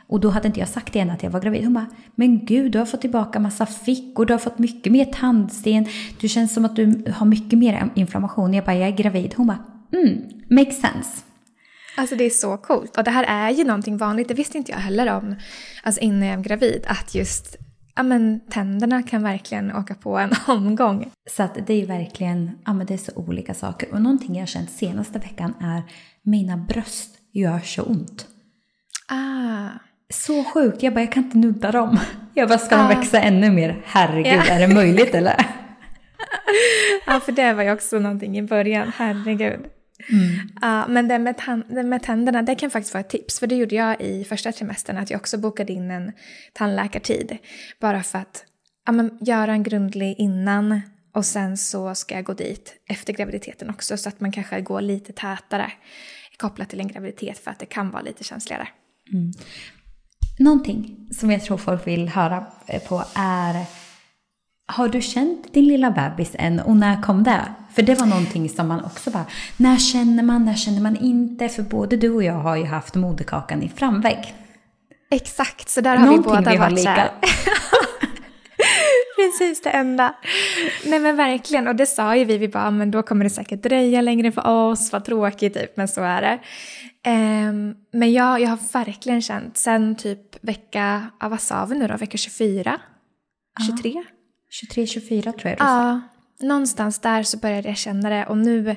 [0.09, 1.63] och då hade inte jag sagt till henne att jag var gravid.
[1.63, 5.05] Hon bara, men gud du har fått tillbaka massa fickor, du har fått mycket mer
[5.05, 5.85] tandsten,
[6.19, 8.53] du känns som att du har mycket mer inflammation.
[8.53, 9.33] Jag bara, jag är gravid.
[9.37, 11.23] Hon bara, mm, makes sense.
[11.97, 12.97] Alltså det är så coolt.
[12.97, 15.35] Och det här är ju någonting vanligt, det visste inte jag heller om
[15.83, 16.85] alltså innan jag var gravid.
[16.87, 17.57] Att just
[17.95, 21.11] ja, men, tänderna kan verkligen åka på en omgång.
[21.29, 23.93] Så att det är verkligen, ja men det är så olika saker.
[23.93, 25.83] Och någonting jag har känt senaste veckan är
[26.21, 28.27] mina bröst gör så ont.
[29.07, 29.86] Ah.
[30.09, 30.83] Så sjukt.
[30.83, 31.99] Jag bara, jag kan inte nudda dem.
[32.33, 33.81] Jag bara, ska de växa ännu mer?
[33.85, 34.53] Herregud, ja.
[34.53, 35.35] är det möjligt eller?
[37.05, 38.91] ja, för det var ju också någonting i början.
[38.95, 39.59] Herregud.
[40.09, 40.29] Mm.
[40.63, 43.39] Uh, men det med, det med tänderna, det kan faktiskt vara ett tips.
[43.39, 46.11] För det gjorde jag i första trimestern, att jag också bokade in en
[46.53, 47.37] tandläkartid.
[47.79, 48.45] Bara för att
[48.85, 50.81] ja, men, göra en grundlig innan
[51.13, 53.97] och sen så ska jag gå dit efter graviditeten också.
[53.97, 55.71] Så att man kanske går lite tätare
[56.37, 58.67] kopplat till en graviditet för att det kan vara lite känsligare.
[59.13, 59.31] Mm.
[60.39, 63.65] Någonting som jag tror folk vill höra eh, på är
[64.67, 67.41] har du känt din lilla bebis än och när kom det?
[67.75, 69.25] För det var någonting som man också bara,
[69.57, 71.49] när känner man, när känner man inte?
[71.49, 74.33] För både du och jag har ju haft moderkakan i framvägg.
[75.11, 77.09] Exakt, så där har någonting vi båda vi varit lika.
[79.15, 80.15] Precis det enda.
[80.85, 83.63] Nej men verkligen, och det sa ju vi, vi bara, men då kommer det säkert
[83.63, 86.39] dröja längre för oss, vad tråkigt typ, men så är det.
[87.07, 91.87] Um, men jag, jag har verkligen känt sen typ vecka, ja, vad sa vi nu
[91.87, 92.79] då, vecka 24?
[93.67, 94.03] 23?
[94.75, 96.01] 23-24 tror jag du Ja,
[96.39, 98.75] någonstans där så började jag känna det och nu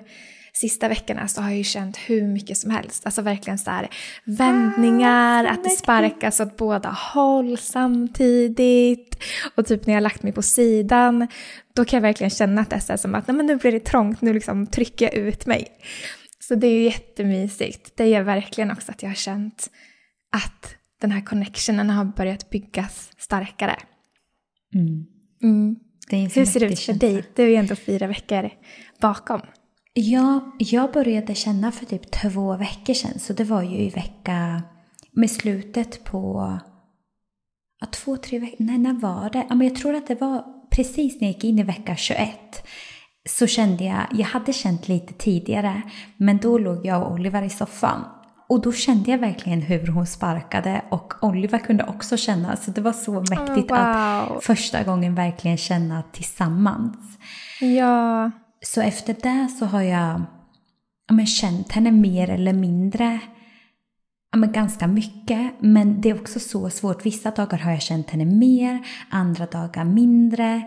[0.52, 3.06] sista veckorna så har jag ju känt hur mycket som helst.
[3.06, 3.88] Alltså verkligen så här
[4.24, 9.22] vändningar, ah, att det sparkas åt båda håll samtidigt.
[9.54, 11.26] Och typ när jag lagt mig på sidan,
[11.74, 13.80] då kan jag verkligen känna att det är som att nej, men nu blir det
[13.80, 15.68] trångt, nu liksom trycker jag ut mig.
[16.50, 17.96] Så det är jättemysigt.
[17.96, 19.70] Det gör verkligen också att jag har känt
[20.32, 23.76] att den här connectionen har börjat byggas starkare.
[24.74, 25.06] Mm.
[25.42, 25.76] Mm.
[26.34, 27.24] Hur ser det ut för dig?
[27.34, 28.50] Du är ju ändå fyra veckor
[29.00, 29.40] bakom.
[29.92, 33.18] Ja, jag började känna för typ två veckor sedan.
[33.18, 34.62] Så det var ju i vecka
[35.12, 36.58] med slutet på
[37.80, 38.56] ja, två, tre veckor.
[38.58, 39.46] Nej, när var det?
[39.48, 42.28] Ja, men jag tror att det var precis när jag gick in i vecka 21
[43.28, 45.82] så kände jag, jag hade känt lite tidigare,
[46.16, 48.04] men då låg jag och Oliver i soffan.
[48.48, 52.80] Och då kände jag verkligen hur hon sparkade och Oliver kunde också känna, så det
[52.80, 54.36] var så mäktigt oh, wow.
[54.36, 56.96] att första gången verkligen känna tillsammans.
[57.60, 58.30] Ja.
[58.62, 60.22] Så efter det så har jag
[61.08, 63.20] ja, men, känt henne mer eller mindre
[64.32, 65.52] ja, men ganska mycket.
[65.58, 67.06] Men det är också så svårt.
[67.06, 70.62] Vissa dagar har jag känt henne mer, andra dagar mindre.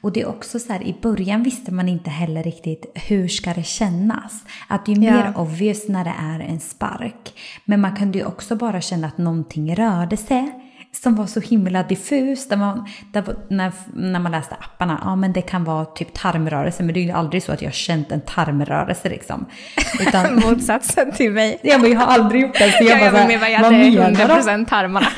[0.00, 3.54] Och det är också så här, i början visste man inte heller riktigt hur ska
[3.54, 4.44] det kännas.
[4.68, 5.42] Att det är mer ja.
[5.42, 7.38] obvious när det är en spark.
[7.64, 10.65] Men man kunde ju också bara känna att någonting rörde sig
[11.02, 12.48] som var så himla diffus.
[12.48, 16.82] Där man, där, när, när man läste apparna, ja men det kan vara typ tarmrörelse,
[16.82, 19.46] men det är ju aldrig så att jag har känt en tarmrörelse liksom.
[20.00, 21.58] Utan, Motsatsen till mig.
[21.62, 22.72] Ja men jag har aldrig gjort det.
[22.72, 25.08] Så jag, jag bara, med, jag vad menar 100% tarmarna.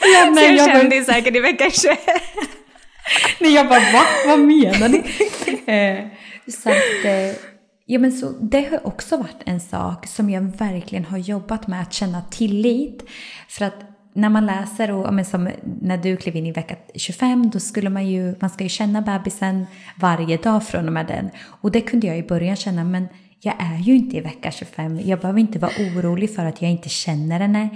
[0.00, 1.98] ja, nej, så jag, jag kände bara, säkert i vecka 21.
[3.40, 4.02] nej jag bara, va?
[4.26, 4.98] Vad menar ni?
[5.72, 6.06] eh,
[6.62, 7.36] så att, eh,
[7.86, 11.82] Ja, men så, det har också varit en sak som jag verkligen har jobbat med,
[11.82, 13.04] att känna tillit.
[13.48, 15.50] För att när man läser och men som
[15.80, 19.02] när du klev in i vecka 25 då skulle man ju, man ska ju känna
[19.02, 21.30] bebisen varje dag från och med den.
[21.44, 23.08] Och det kunde jag i början känna men
[23.40, 25.00] jag är ju inte i vecka 25.
[25.04, 27.68] Jag behöver inte vara orolig för att jag inte känner henne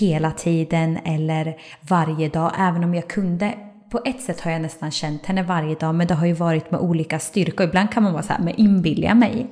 [0.00, 2.52] hela tiden eller varje dag.
[2.58, 3.54] Även om jag kunde
[3.90, 6.70] på ett sätt har jag nästan känt henne varje dag, men det har ju varit
[6.70, 7.66] med olika styrkor.
[7.66, 9.46] Ibland kan man vara så här, men inbillar mig?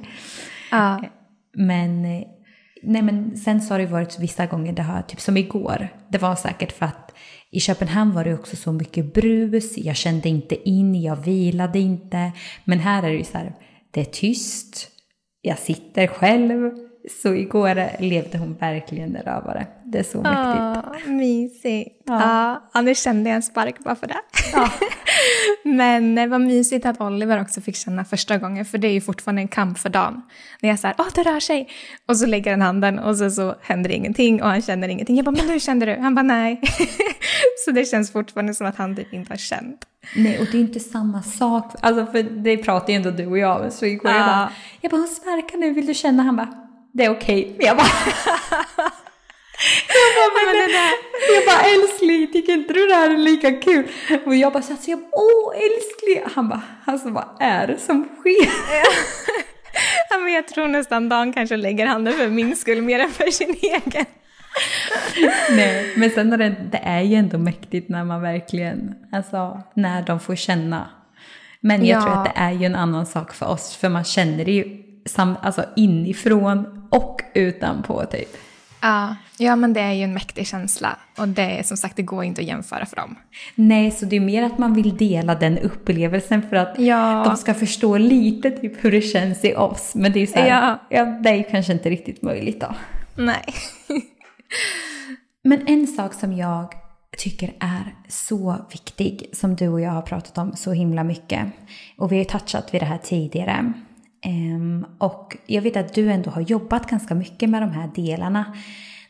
[0.71, 1.03] Ja.
[1.55, 2.25] Men,
[2.83, 6.19] nej men sen så har det varit vissa gånger, det har, typ som igår, det
[6.19, 7.15] var säkert för att
[7.51, 12.33] i Köpenhamn var det också så mycket brus, jag kände inte in, jag vilade inte.
[12.65, 13.55] Men här är det ju så här,
[13.91, 14.89] det är tyst,
[15.43, 16.90] jag sitter själv.
[17.23, 19.67] Så igår levde hon verkligen rövare.
[19.85, 20.89] Det är så mäktigt.
[21.07, 22.03] Åh, mysigt.
[22.07, 22.63] Ja.
[22.75, 24.21] ja, nu kände jag en spark bara för det.
[24.53, 24.71] Ja.
[25.65, 29.01] Men det var mysigt att Oliver också fick känna första gången, för det är ju
[29.01, 30.23] fortfarande en kamp för dagen.
[30.61, 31.69] När jag säger åh det rör sig,
[32.07, 35.17] och så lägger han handen och så, så händer ingenting och han känner ingenting.
[35.17, 36.01] Jag bara, men hur kände du?
[36.01, 36.61] Han bara, nej.
[37.65, 39.85] så det känns fortfarande som att han typ inte har känt.
[40.17, 41.75] Nej, och det är inte samma sak.
[41.81, 44.11] Alltså, för det pratar ju ändå du och jag så igår.
[44.11, 44.17] Ja.
[44.17, 46.23] Jag bara, jag bara, hon sparkar nu, vill du känna?
[46.23, 47.53] Han bara, det är okej.
[47.55, 47.67] Okay.
[47.67, 47.87] Jag bara...
[49.89, 50.71] Jag bara, men,
[51.35, 53.89] jag bara älskling, tycker inte du det här är lika kul?
[54.27, 56.33] Och jag bara, så jag åh älskling.
[56.35, 58.51] Han bara, alltså vad är det som sker?
[60.11, 63.31] Ja, men jag tror nästan Dan kanske lägger handen för min skull mer än för
[63.31, 64.07] sin egen.
[65.51, 70.03] Nej, men sen är det, det är ju ändå mäktigt när man verkligen, alltså när
[70.03, 70.91] de får känna.
[71.61, 72.03] Men jag ja.
[72.03, 74.90] tror att det är ju en annan sak för oss, för man känner det ju
[75.07, 78.37] sam, alltså inifrån och utanpå typ.
[78.83, 80.97] Ja, ja, men det är ju en mäktig känsla.
[81.19, 83.17] Och det är som sagt, det går inte att jämföra för dem.
[83.55, 87.23] Nej, så det är mer att man vill dela den upplevelsen för att ja.
[87.27, 89.95] de ska förstå lite typ hur det känns i oss.
[89.95, 90.79] Men det är ju så här, ja.
[90.89, 92.75] ja, det är kanske inte riktigt möjligt då.
[93.17, 93.45] Nej.
[95.45, 96.75] men en sak som jag
[97.19, 101.47] tycker är så viktig, som du och jag har pratat om så himla mycket,
[101.97, 103.73] och vi har ju touchat vid det här tidigare,
[104.23, 108.57] Ehm, och jag vet att du ändå har jobbat ganska mycket med de här delarna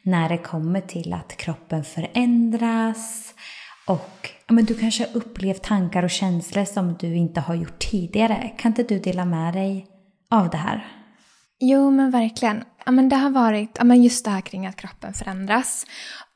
[0.02, 3.34] när det kommer till att kroppen förändras
[3.86, 8.52] och men du kanske har upplevt tankar och känslor som du inte har gjort tidigare.
[8.58, 9.86] Kan inte du dela med dig
[10.30, 10.86] av det här?
[11.60, 12.64] Jo, men verkligen.
[12.86, 15.86] Ja, men det har varit ja, men just det här kring att kroppen förändras.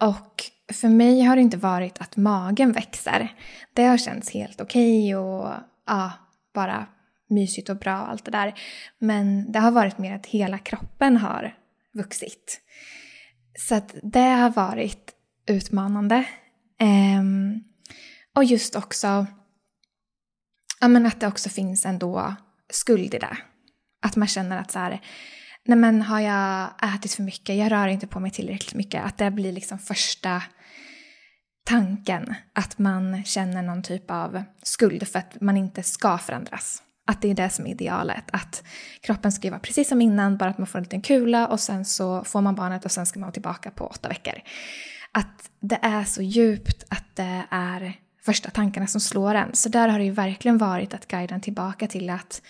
[0.01, 3.33] Och för mig har det inte varit att magen växer.
[3.75, 5.53] Det har känts helt okej okay och
[5.87, 6.13] ja,
[6.55, 6.87] bara
[7.31, 8.55] mysigt och bra och allt det där.
[8.99, 11.59] Men det har varit mer att hela kroppen har
[11.95, 12.61] vuxit.
[13.59, 15.13] Så att det har varit
[15.47, 16.25] utmanande.
[16.81, 17.65] Um,
[18.35, 19.27] och just också
[20.81, 22.35] ja, men att det också finns ändå
[22.71, 23.37] skuld i det.
[24.03, 25.01] Att man känner att så här,
[25.65, 29.05] nej men har jag ätit för mycket, jag rör inte på mig tillräckligt mycket.
[29.05, 30.43] Att det blir liksom första
[31.65, 36.83] tanken, att man känner någon typ av skuld för att man inte ska förändras.
[37.07, 38.25] Att det är det som är idealet.
[38.33, 38.65] Att
[39.01, 41.85] kroppen ska vara precis som innan, bara att man får en liten kula och sen
[41.85, 44.35] så får man barnet och sen ska man vara tillbaka på åtta veckor.
[45.13, 47.93] Att det är så djupt att det är
[48.25, 49.55] första tankarna som slår en.
[49.55, 52.43] Så där har det ju verkligen varit att guida tillbaka till att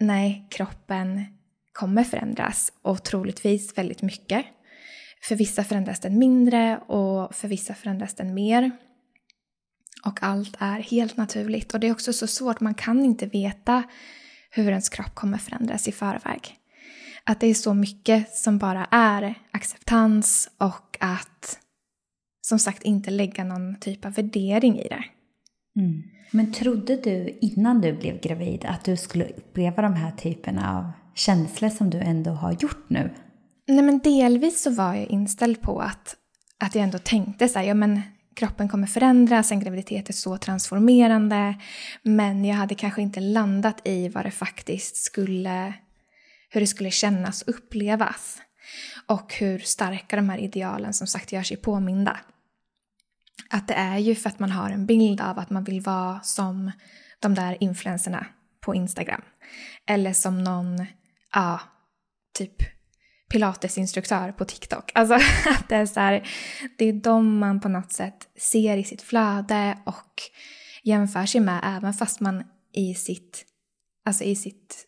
[0.00, 1.24] nej, kroppen
[1.72, 4.46] kommer förändras och troligtvis väldigt mycket.
[5.22, 8.70] För vissa förändras den mindre och för vissa förändras den mer.
[10.04, 11.74] Och allt är helt naturligt.
[11.74, 13.82] Och det är också så svårt, man kan inte veta
[14.50, 16.54] hur ens kropp kommer förändras i förväg.
[17.24, 21.58] Att det är så mycket som bara är acceptans och att
[22.40, 25.04] som sagt inte lägga någon typ av värdering i det.
[25.80, 26.02] Mm.
[26.30, 30.92] Men trodde du innan du blev gravid att du skulle uppleva de här typerna av
[31.14, 33.10] känslor som du ändå har gjort nu?
[33.68, 36.16] Nej men delvis så var jag inställd på att,
[36.58, 38.00] att jag ändå tänkte så här, ja men
[38.38, 41.54] kroppen kommer förändras, en graviditet är så transformerande.
[42.02, 45.74] Men jag hade kanske inte landat i vad det faktiskt skulle,
[46.50, 48.42] hur det skulle kännas och upplevas.
[49.06, 52.20] Och hur starka de här idealen som sagt gör sig påminda.
[53.50, 56.20] Att det är ju för att man har en bild av att man vill vara
[56.20, 56.72] som
[57.20, 58.26] de där influenserna
[58.60, 59.22] på Instagram.
[59.86, 60.86] Eller som någon,
[61.34, 61.60] ja,
[62.34, 62.77] typ
[63.28, 64.92] pilatesinstruktör på TikTok.
[64.94, 65.14] Alltså
[65.46, 66.28] att det är så här,
[66.78, 70.22] det är de man på något sätt ser i sitt flöde och
[70.82, 73.44] jämför sig med även fast man i sitt,
[74.04, 74.86] alltså i sitt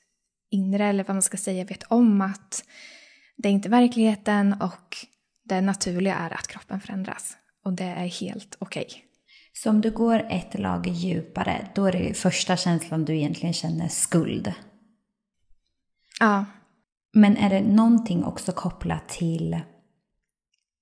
[0.51, 2.65] inre eller vad man ska säga vet om att
[3.37, 4.97] det är inte verkligheten och
[5.45, 7.37] det naturliga är att kroppen förändras.
[7.65, 8.87] Och det är helt okej.
[8.87, 9.01] Okay.
[9.53, 13.89] Så om du går ett lager djupare, då är det första känslan du egentligen känner
[13.89, 14.53] skuld?
[16.21, 16.45] Ja.
[17.13, 19.61] Men är det någonting också kopplat till,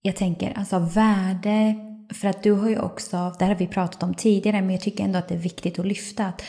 [0.02, 1.74] jag tänker alltså värde,
[2.14, 4.80] för att du har ju också, det här har vi pratat om tidigare, men jag
[4.80, 6.42] tycker ändå att det är viktigt att lyfta att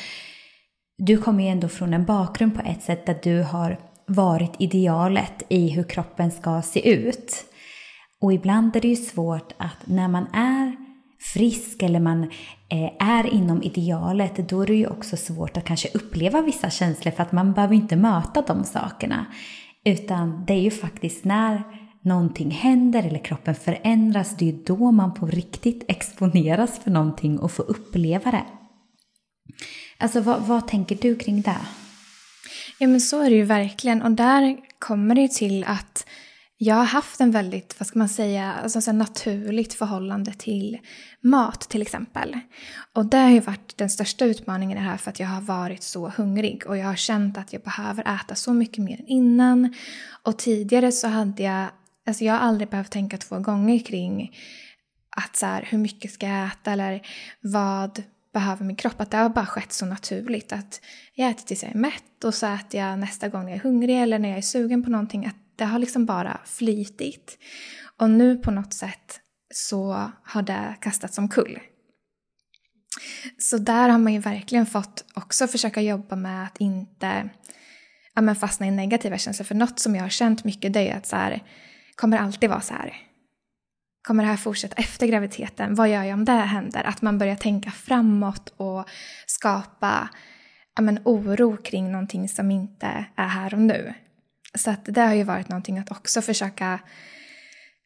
[0.98, 5.44] du kommer ju ändå från en bakgrund på ett sätt där du har varit idealet
[5.50, 7.46] i hur kroppen ska se ut.
[8.22, 10.76] Och ibland är det ju svårt att när man är
[11.34, 12.24] frisk eller man
[12.70, 17.12] eh, är inom idealet, då är det ju också svårt att kanske uppleva vissa känslor
[17.12, 19.26] för att man behöver inte möta de sakerna.
[19.86, 21.64] Utan det är ju faktiskt när
[22.02, 27.40] någonting händer eller kroppen förändras, det är ju då man på riktigt exponeras för någonting
[27.40, 28.46] och får uppleva det.
[29.98, 31.58] Alltså vad, vad tänker du kring det?
[32.78, 36.06] Ja men så är det ju verkligen och där kommer det ju till att
[36.62, 40.80] jag har haft en väldigt, vad ska man säga, alltså naturligt förhållande till
[41.22, 42.40] mat till exempel.
[42.96, 45.42] Och det har ju varit den största utmaningen i det här för att jag har
[45.42, 49.08] varit så hungrig och jag har känt att jag behöver äta så mycket mer än
[49.08, 49.76] innan.
[50.24, 51.68] Och tidigare så hade jag,
[52.08, 54.36] alltså jag har aldrig behövt tänka två gånger kring
[55.10, 57.02] att så här, hur mycket ska jag äta eller
[57.42, 58.04] vad
[58.34, 59.02] behöver min kropp.
[59.02, 60.82] Att det har bara skett så naturligt att
[61.14, 63.64] jag äter tills jag är mätt och så äter jag nästa gång när jag är
[63.64, 65.26] hungrig eller när jag är sugen på någonting.
[65.26, 67.38] Att det har liksom bara flytit.
[67.98, 69.20] Och nu på något sätt
[69.54, 71.60] så har det kastats omkull.
[73.38, 77.30] Så där har man ju verkligen fått också försöka jobba med att inte
[78.16, 79.46] ja, men fastna i negativa känslor.
[79.46, 81.44] För något som jag har känt mycket det är att så här,
[81.96, 82.94] kommer alltid vara så här.
[84.08, 85.76] Kommer det här fortsätta efter graviditeten?
[85.76, 86.84] Vad gör jag om det händer?
[86.84, 88.90] Att man börjar tänka framåt och
[89.26, 90.10] skapa
[90.76, 93.94] ja, men, oro kring någonting som inte är här och nu.
[94.58, 96.80] Så att det har ju varit någonting att också försöka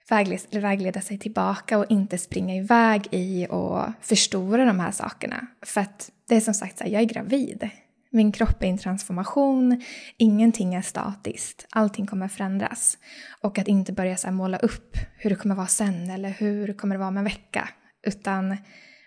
[0.09, 5.47] vägleda, vägleda sig tillbaka och inte springa iväg i och förstora de här sakerna.
[5.65, 7.69] För att det är som sagt så här, jag är gravid.
[8.11, 9.83] Min kropp är i en transformation,
[10.17, 12.97] ingenting är statiskt, allting kommer förändras.
[13.41, 16.73] Och att inte börja så måla upp hur det kommer vara sen eller hur det
[16.73, 17.69] kommer vara om en vecka.
[18.07, 18.57] Utan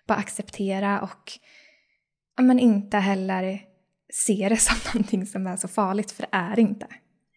[0.06, 1.32] bara acceptera och
[2.40, 3.60] men inte heller
[4.12, 6.86] se det som någonting som är så farligt, för det är inte.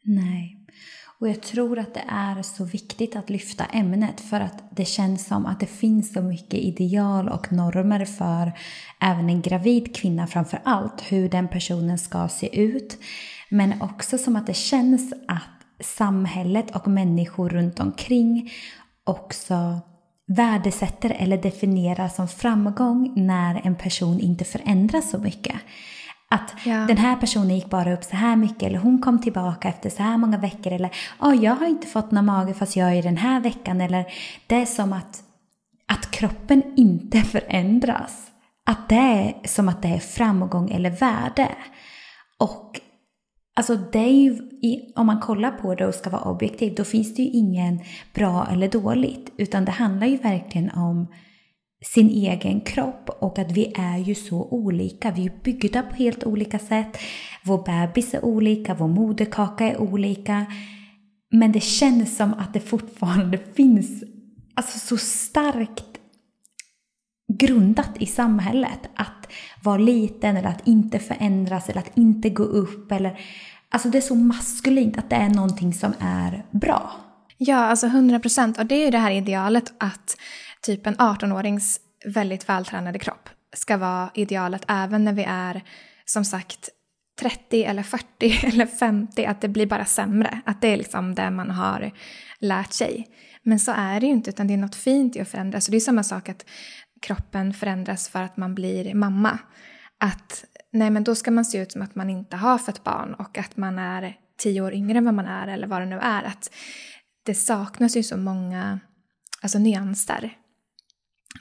[0.04, 0.56] Nej.
[1.20, 5.26] Och jag tror att det är så viktigt att lyfta ämnet för att det känns
[5.26, 8.52] som att det finns så mycket ideal och normer för
[9.02, 12.98] även en gravid kvinna framför allt, hur den personen ska se ut.
[13.50, 18.52] Men också som att det känns att samhället och människor runt omkring
[19.04, 19.80] också
[20.28, 25.56] värdesätter eller definierar som framgång när en person inte förändras så mycket.
[26.32, 26.86] Att ja.
[26.88, 30.04] den här personen gick bara upp så här mycket eller hon kom tillbaka efter så
[30.04, 33.18] här många veckor eller oh, jag har inte fått någon mage fast jag är den
[33.18, 34.06] här veckan eller
[34.48, 35.24] det är som att,
[35.88, 38.26] att kroppen inte förändras.
[38.66, 41.50] Att det är som att det är framgång eller värde.
[42.40, 42.82] Och
[43.56, 44.40] alltså ju,
[44.96, 47.80] om man kollar på det och ska vara objektiv, då finns det ju ingen
[48.14, 49.34] bra eller dåligt.
[49.38, 51.08] Utan det handlar ju verkligen om
[51.86, 55.12] sin egen kropp och att vi är ju så olika.
[55.12, 56.98] Vi är byggda på helt olika sätt.
[57.44, 60.46] Vår bebis är olika, vår moderkaka är olika.
[61.32, 64.04] Men det känns som att det fortfarande finns
[64.54, 65.86] alltså så starkt
[67.34, 69.28] grundat i samhället att
[69.64, 73.20] vara liten eller att inte förändras eller att inte gå upp eller
[73.72, 76.92] Alltså det är så maskulint att det är någonting som är bra.
[77.38, 78.60] Ja, alltså 100 procent.
[78.60, 80.18] Och det är ju det här idealet att
[80.66, 85.64] typ en 18-årings väldigt vältränade kropp ska vara idealet även när vi är
[86.06, 86.70] som sagt
[87.20, 90.42] 30 eller 40 eller 50, att det blir bara sämre.
[90.46, 91.92] Att det är liksom det man har
[92.40, 93.08] lärt sig.
[93.44, 95.68] Men så är det ju inte, utan det är något fint i att förändras.
[95.68, 96.46] Och det är samma sak att
[97.02, 99.40] kroppen förändras för att man blir mamma.
[100.00, 103.14] Att nej men då ska man se ut som att man inte har fött barn
[103.14, 106.00] och att man är tio år yngre än vad man är eller vad det nu
[106.00, 106.24] är.
[106.24, 106.52] Att
[107.26, 108.80] det saknas ju så många
[109.42, 110.39] alltså, nyanser.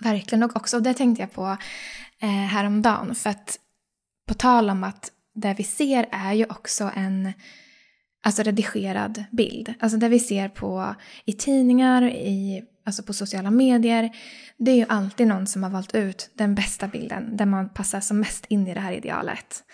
[0.01, 1.57] Verkligen, och också det tänkte jag på
[2.23, 3.15] eh, häromdagen.
[3.15, 3.59] För att
[4.29, 7.33] på tal om att det vi ser är ju också en
[8.25, 9.75] alltså redigerad bild.
[9.81, 14.11] Alltså det vi ser på i tidningar, i, alltså på sociala medier.
[14.59, 18.01] Det är ju alltid någon som har valt ut den bästa bilden, där man passar
[18.01, 19.65] som mest in i det här idealet.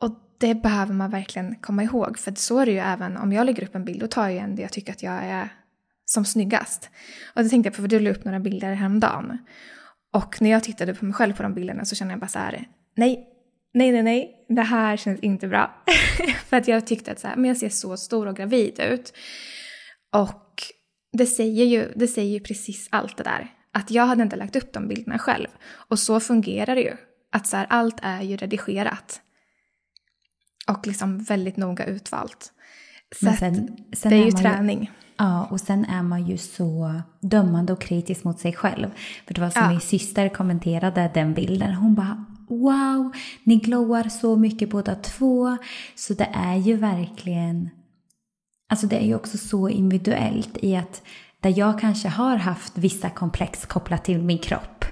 [0.00, 3.46] Och det behöver man verkligen komma ihåg, för så är det ju även om jag
[3.46, 5.48] lägger upp en bild, då tar jag en det jag tycker att jag är
[6.06, 6.90] som snyggast.
[7.34, 9.38] Och det tänkte jag på, för du la upp några bilder häromdagen.
[10.12, 12.38] Och när jag tittade på mig själv på de bilderna så kände jag bara så
[12.38, 13.28] här, nej,
[13.74, 15.84] nej, nej, nej, det här känns inte bra.
[16.46, 19.12] för att jag tyckte att så här, men jag ser så stor och gravid ut.
[20.12, 20.62] Och
[21.12, 23.52] det säger ju, det säger ju precis allt det där.
[23.72, 25.48] Att jag hade inte lagt upp de bilderna själv.
[25.88, 26.96] Och så fungerar det ju.
[27.32, 29.20] Att så här, allt är ju redigerat.
[30.68, 32.52] Och liksom väldigt noga utvalt.
[33.14, 34.80] Så sen, sen det är ju träning.
[34.80, 34.86] Ju,
[35.16, 38.88] ja, och sen är man ju så dömande och kritisk mot sig själv.
[39.26, 39.70] För det var som ja.
[39.70, 41.74] min syster kommenterade den bilden.
[41.74, 43.12] Hon bara wow,
[43.44, 45.56] ni glowar så mycket båda två.
[45.94, 47.70] Så det är ju verkligen,
[48.70, 51.02] alltså det är ju också så individuellt i att
[51.40, 54.84] där jag kanske har haft vissa komplex kopplat till min kropp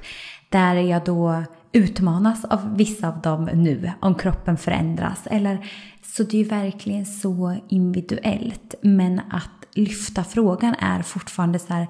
[0.49, 1.45] där jag då
[1.75, 5.27] utmanas av vissa av dem nu om kroppen förändras.
[5.27, 5.67] Eller,
[6.03, 8.75] så det är ju verkligen så individuellt.
[8.83, 11.89] Men att lyfta frågan är fortfarande så här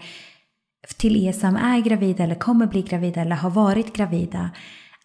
[0.96, 4.50] till er som är gravida eller kommer bli gravida eller har varit gravida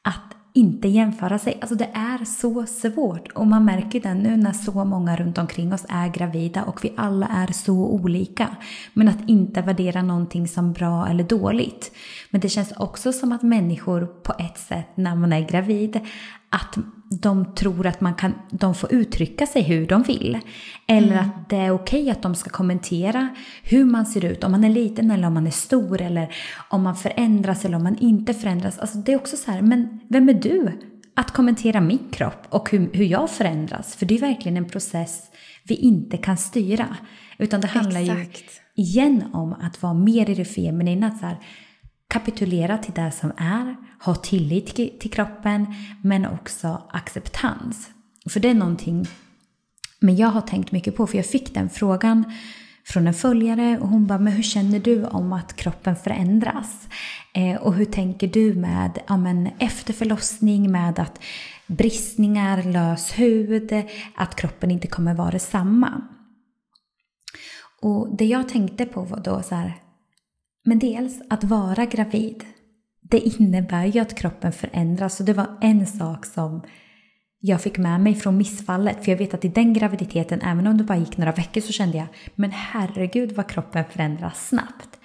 [0.02, 1.58] att inte jämföra sig.
[1.62, 5.74] Alltså det är så svårt och man märker det nu när så många runt omkring
[5.74, 8.56] oss är gravida och vi alla är så olika.
[8.94, 11.92] Men att inte värdera någonting som bra eller dåligt.
[12.30, 16.00] Men det känns också som att människor på ett sätt när man är gravid
[16.50, 16.78] att
[17.12, 20.40] de tror att man kan, de får uttrycka sig hur de vill.
[20.88, 21.26] Eller mm.
[21.26, 23.30] att det är okej att de ska kommentera
[23.64, 26.36] hur man ser ut, om man är liten eller om man är stor eller
[26.70, 28.80] om man förändras eller om man inte förändras.
[28.80, 30.80] Alltså det är också så här, men vem är du
[31.16, 33.96] att kommentera min kropp och hur, hur jag förändras?
[33.96, 35.24] För det är verkligen en process
[35.64, 36.98] vi inte kan styra.
[37.38, 38.44] Utan det handlar Exakt.
[38.76, 41.12] ju igen om att vara mer i det feminina.
[41.12, 41.38] Så här,
[42.10, 47.90] kapitulera till det som är, ha tillit till kroppen men också acceptans.
[48.30, 49.06] För det är någonting
[50.00, 52.34] men jag har tänkt mycket på, för jag fick den frågan
[52.86, 56.88] från en följare och hon bara, men hur känner du om att kroppen förändras?
[57.34, 61.22] Eh, och hur tänker du med ja, men efter förlossning, med att
[61.68, 63.74] bristningar, lös hud,
[64.16, 66.02] att kroppen inte kommer vara detsamma?
[67.82, 69.76] Och det jag tänkte på var då så här,
[70.70, 72.44] men dels att vara gravid,
[73.02, 76.62] det innebär ju att kroppen förändras och det var en sak som
[77.40, 79.04] jag fick med mig från missfallet.
[79.04, 81.72] För jag vet att i den graviditeten, även om det bara gick några veckor, så
[81.72, 85.00] kände jag men herregud vad kroppen förändras snabbt.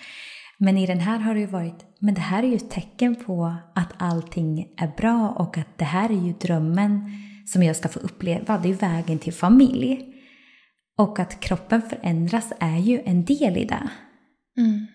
[0.59, 3.17] Men i den här har det ju varit, men det här är ju ett tecken
[3.17, 7.11] på att allting är bra och att det här är ju drömmen
[7.47, 8.59] som jag ska få uppleva.
[8.59, 10.15] Det är vägen till familj.
[10.99, 13.89] Och att kroppen förändras är ju en del i det.
[14.57, 14.87] Mm.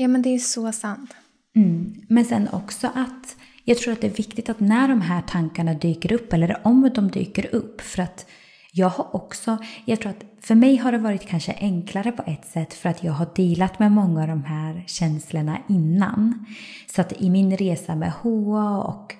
[0.00, 1.14] Ja, men det är så sant.
[1.56, 1.94] Mm.
[2.08, 5.74] Men sen också att jag tror att det är viktigt att när de här tankarna
[5.74, 8.26] dyker upp, eller om de dyker upp, för att
[8.72, 12.46] jag har också, jag tror att för mig har det varit kanske enklare på ett
[12.46, 16.46] sätt för att jag har dealat med många av de här känslorna innan.
[16.94, 19.14] Så att i min resa med HA och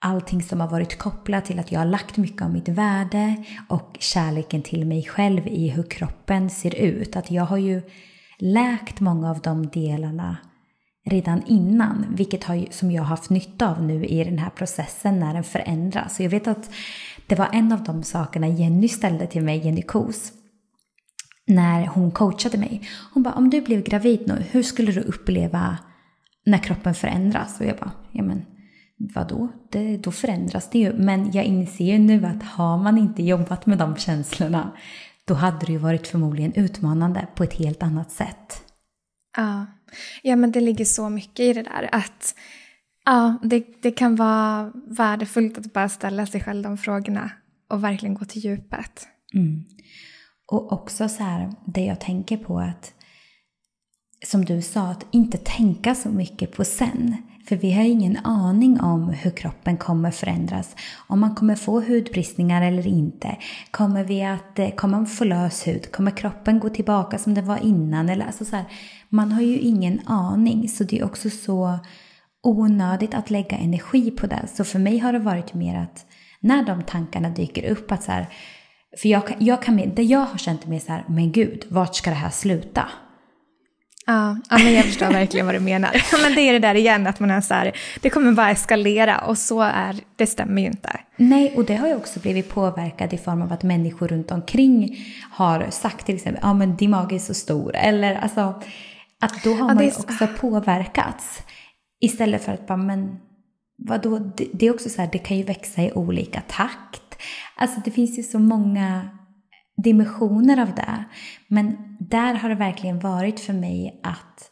[0.00, 3.96] allting som har varit kopplat till att jag har lagt mycket av mitt värde och
[4.00, 7.16] kärleken till mig själv i hur kroppen ser ut.
[7.16, 7.82] Att jag har ju
[8.38, 10.36] läkt många av de delarna
[11.04, 15.20] redan innan, vilket har, som jag har haft nytta av nu i den här processen
[15.20, 16.16] när den förändras.
[16.16, 16.70] Så jag vet att
[17.26, 20.32] det var en av de sakerna Jenny ställde till mig, Jenny Kos,
[21.46, 22.88] när hon coachade mig.
[23.14, 25.78] Hon bara, om du blev gravid nu, hur skulle du uppleva
[26.46, 27.60] när kroppen förändras?
[27.60, 28.44] Och jag bara, ja men
[29.14, 29.48] vadå?
[29.70, 30.92] Det, då förändras det ju.
[30.92, 34.72] Men jag inser ju nu att har man inte jobbat med de känslorna
[35.28, 38.64] då hade det ju varit förmodligen utmanande på ett helt annat sätt.
[39.36, 39.66] Ja,
[40.22, 42.34] ja men det ligger så mycket i det där att
[43.04, 47.30] ja, det, det kan vara värdefullt att bara ställa sig själv de frågorna
[47.70, 49.08] och verkligen gå till djupet.
[49.34, 49.64] Mm.
[50.52, 52.94] Och också så här, det jag tänker på att
[54.26, 57.16] som du sa, att inte tänka så mycket på sen.
[57.48, 60.76] För vi har ingen aning om hur kroppen kommer förändras.
[61.06, 63.36] Om man kommer få hudbristningar eller inte.
[63.70, 65.92] Kommer vi att eh, kommer man få lös hud?
[65.92, 68.08] Kommer kroppen gå tillbaka som den var innan?
[68.08, 68.64] Eller, alltså så här,
[69.08, 70.68] man har ju ingen aning.
[70.68, 71.78] Så det är också så
[72.42, 74.48] onödigt att lägga energi på det.
[74.54, 76.06] Så för mig har det varit mer att
[76.40, 78.26] när de tankarna dyker upp att så här,
[79.02, 82.10] för jag, jag kan, det jag har känt mer så här, men gud, vart ska
[82.10, 82.88] det här sluta?
[84.08, 85.90] Ja, ja men jag förstår verkligen vad du menar.
[86.22, 89.18] Men det är det där igen, att man är så här, det kommer bara eskalera
[89.18, 91.00] och så är, det stämmer ju inte.
[91.16, 94.98] Nej, och det har ju också blivit påverkat i form av att människor runt omkring
[95.30, 98.62] har sagt till exempel, ja men din mage är så stor, eller alltså,
[99.20, 101.42] att då har ja, man ju också påverkats.
[102.00, 103.16] Istället för att bara, men
[103.78, 107.22] vadå, det, det är också så här, det kan ju växa i olika takt.
[107.56, 109.17] Alltså det finns ju så många
[109.82, 111.04] dimensioner av det.
[111.48, 114.50] Men där har det verkligen varit för mig att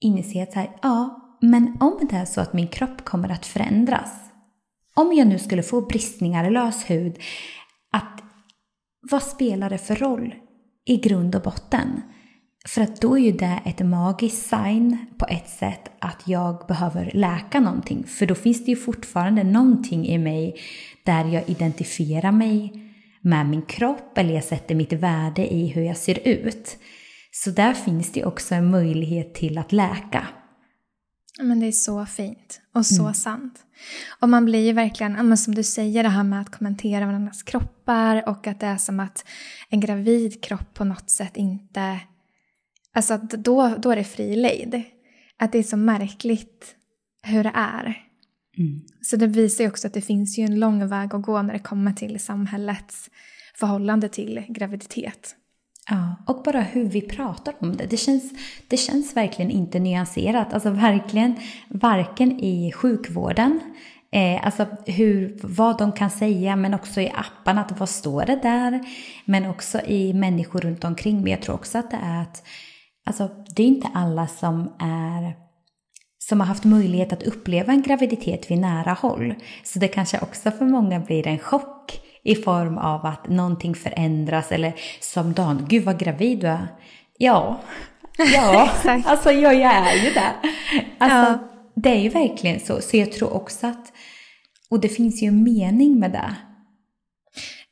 [0.00, 4.12] inse att här, ja, men om det är så att min kropp kommer att förändras,
[4.94, 7.18] om jag nu skulle få bristningar lös hud,
[7.92, 8.22] att
[9.10, 10.34] vad spelar det för roll
[10.86, 12.02] i grund och botten?
[12.68, 17.10] För att då är ju det ett magiskt sign på ett sätt att jag behöver
[17.14, 18.04] läka någonting.
[18.04, 20.56] För då finns det ju fortfarande någonting i mig
[21.04, 22.85] där jag identifierar mig
[23.26, 26.78] med min kropp eller jag sätter mitt värde i hur jag ser ut.
[27.30, 30.28] Så där finns det också en möjlighet till att läka.
[31.38, 33.14] Men det är så fint och så mm.
[33.14, 33.64] sant.
[34.20, 38.28] Och man blir ju verkligen, som du säger, det här med att kommentera varandras kroppar
[38.28, 39.24] och att det är som att
[39.68, 42.00] en gravid kropp på något sätt inte...
[42.94, 44.82] Alltså då, då är det fri lejd.
[45.38, 46.74] Att det är så märkligt
[47.22, 48.05] hur det är.
[48.58, 48.80] Mm.
[49.02, 51.52] Så det visar ju också att det finns ju en lång väg att gå när
[51.52, 53.10] det kommer till samhällets
[53.54, 55.36] förhållande till graviditet.
[55.88, 57.86] Ja, och bara hur vi pratar om det.
[57.86, 58.32] Det känns,
[58.68, 60.52] det känns verkligen inte nyanserat.
[60.52, 61.34] Alltså verkligen,
[61.68, 63.60] varken i sjukvården,
[64.12, 68.36] eh, alltså hur, vad de kan säga, men också i apparna, att vad står det
[68.42, 68.80] där?
[69.24, 71.22] Men också i människor runt omkring.
[71.22, 72.46] Men jag tror också att det är att,
[73.06, 75.45] alltså det är inte alla som är
[76.28, 79.34] som har haft möjlighet att uppleva en graviditet vid nära håll.
[79.64, 84.52] Så det kanske också för många blir en chock i form av att någonting förändras
[84.52, 86.66] eller som Dan, gud vad gravid du är.
[87.18, 87.60] Ja,
[88.34, 88.70] ja,
[89.04, 90.32] alltså ja, jag är ju det.
[90.98, 91.38] Alltså, ja.
[91.74, 92.80] det är ju verkligen så.
[92.80, 93.92] Så jag tror också att,
[94.70, 96.34] och det finns ju en mening med det.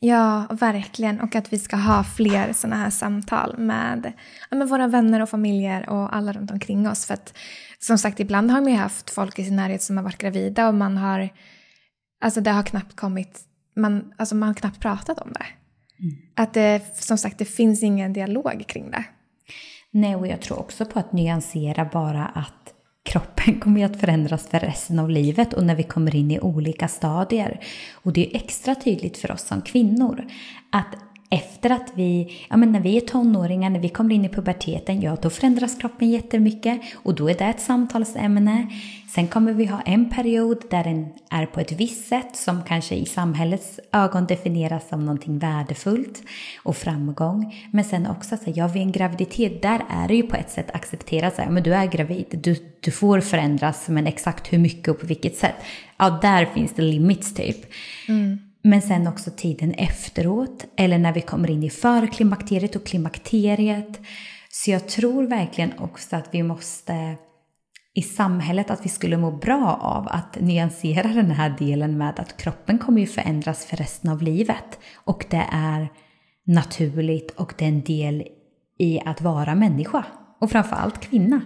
[0.00, 1.20] Ja, verkligen.
[1.20, 4.12] Och att vi ska ha fler sådana här samtal med,
[4.50, 7.06] med våra vänner och familjer och alla runt omkring oss.
[7.06, 7.34] För att
[7.78, 10.68] som sagt, ibland har man ju haft folk i sin närhet som har varit gravida
[10.68, 11.28] och man har,
[12.20, 13.40] alltså det har knappt kommit,
[13.76, 15.46] man, alltså man har knappt pratat om det.
[15.98, 16.16] Mm.
[16.34, 19.04] Att det, som sagt, det finns ingen dialog kring det.
[19.90, 22.63] Nej, och jag tror också på att nyansera bara att
[23.04, 26.40] kroppen kommer ju att förändras för resten av livet och när vi kommer in i
[26.40, 27.60] olika stadier.
[27.92, 30.24] Och det är extra tydligt för oss som kvinnor
[30.70, 30.96] att
[31.30, 35.00] efter att vi, ja men när vi är tonåringar, när vi kommer in i puberteten,
[35.00, 38.66] ja då förändras kroppen jättemycket och då är det ett samtalsämne.
[39.14, 42.94] Sen kommer vi ha en period där den är på ett visst sätt som kanske
[42.94, 46.22] i samhällets ögon definieras som någonting värdefullt
[46.62, 47.68] och framgång.
[47.72, 50.70] Men sen också så ja vid en graviditet, där är det ju på ett sätt
[50.74, 54.88] accepterat, så här, men du är gravid, du, du får förändras, men exakt hur mycket
[54.88, 55.56] och på vilket sätt,
[55.96, 57.66] ja där finns det limits typ.
[58.08, 58.38] Mm.
[58.62, 64.00] Men sen också tiden efteråt, eller när vi kommer in i förklimakteriet och klimakteriet.
[64.50, 67.16] Så jag tror verkligen också att vi måste
[67.94, 72.36] i samhället att vi skulle må bra av att nyansera den här delen med att
[72.36, 74.78] kroppen kommer ju förändras för resten av livet.
[74.94, 75.88] Och det är
[76.46, 78.24] naturligt och det är en del
[78.78, 80.04] i att vara människa.
[80.40, 81.40] Och framförallt kvinna.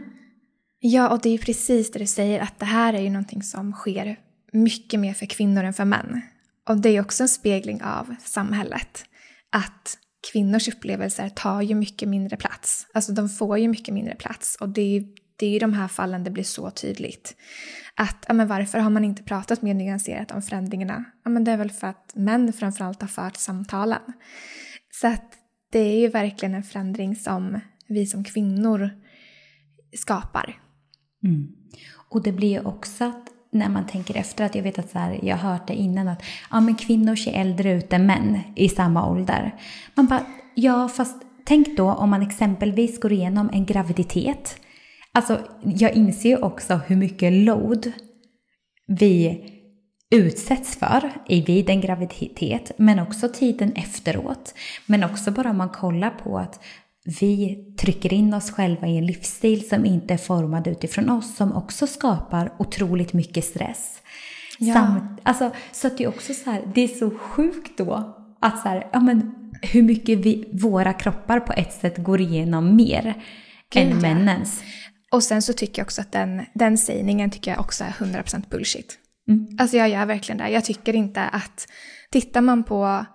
[0.81, 3.43] Ja, och det är ju precis det du säger, att det här är ju någonting
[3.43, 4.17] som sker
[4.53, 6.21] mycket mer för kvinnor än för män.
[6.69, 9.05] Och det är också en spegling av samhället.
[9.53, 9.99] Att
[10.33, 12.87] kvinnors upplevelser tar ju mycket mindre plats.
[12.95, 14.57] Alltså de får ju mycket mindre plats.
[14.61, 15.05] Och det är,
[15.39, 17.37] det är i de här fallen det blir så tydligt.
[17.95, 21.05] Att, ja men varför har man inte pratat mer nyanserat om förändringarna?
[21.25, 24.13] Ja men det är väl för att män framförallt har fört samtalen.
[24.91, 25.35] Så att
[25.73, 28.91] det är ju verkligen en förändring som vi som kvinnor
[29.97, 30.61] skapar.
[31.25, 31.49] Mm.
[32.11, 34.99] Och det blir ju också att när man tänker efter att jag vet att så
[34.99, 38.41] här, jag har hört det innan att ja, men kvinnor ser äldre ut än män
[38.57, 39.55] i samma ålder.
[39.95, 44.61] Man bara, ja fast tänk då om man exempelvis går igenom en graviditet.
[45.15, 47.93] Alltså jag inser ju också hur mycket load
[48.87, 49.45] vi
[50.11, 51.11] utsätts för
[51.47, 54.55] vid en graviditet, men också tiden efteråt.
[54.87, 56.61] Men också bara om man kollar på att
[57.21, 61.53] vi trycker in oss själva i en livsstil som inte är formad utifrån oss, som
[61.53, 64.03] också skapar otroligt mycket stress.
[64.59, 64.75] Ja.
[64.75, 68.63] Samt, alltså, så att det är också så här, det är så sjukt då att
[68.63, 73.23] så här, ja men hur mycket vi, våra kroppar på ett sätt går igenom mer
[73.71, 74.63] Gud, än männens.
[75.13, 78.49] Och sen så tycker jag också att den, den sägningen tycker jag också är 100%
[78.51, 78.99] bullshit.
[79.29, 79.47] Mm.
[79.59, 80.49] Alltså jag gör verkligen det.
[80.49, 81.69] Jag tycker inte att,
[82.11, 83.07] tittar man på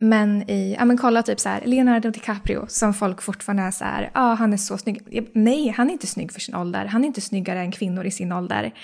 [0.00, 3.84] men i, ja men kolla typ så här, Leonardo DiCaprio som folk fortfarande är så
[3.84, 5.28] här, ja ah, han är så snygg.
[5.34, 6.84] Nej, han är inte snygg för sin ålder.
[6.84, 8.74] Han är inte snyggare än kvinnor i sin ålder.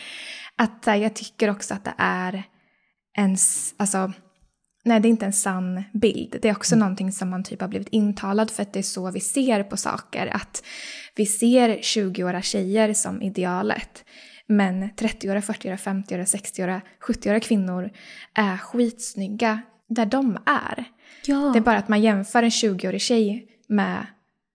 [0.57, 2.43] Att jag tycker också att det är
[3.19, 3.37] en,
[3.77, 4.13] alltså,
[4.85, 6.37] nej det är inte en sann bild.
[6.43, 6.81] Det är också mm.
[6.81, 9.77] någonting som man typ har blivit intalad för att det är så vi ser på
[9.77, 10.27] saker.
[10.27, 10.63] Att
[11.17, 14.05] vi ser 20-åriga tjejer som idealet.
[14.47, 17.91] Men 30-åriga, 40-åriga, 50-åriga, 60-åriga, 70-åriga kvinnor
[18.35, 20.85] är skitsnygga där de är.
[21.27, 21.51] Ja.
[21.53, 24.07] Det är bara att man jämför en 20-årig tjej med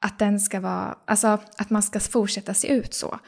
[0.02, 3.20] att den ska vara, alltså att man ska fortsätta se ut så.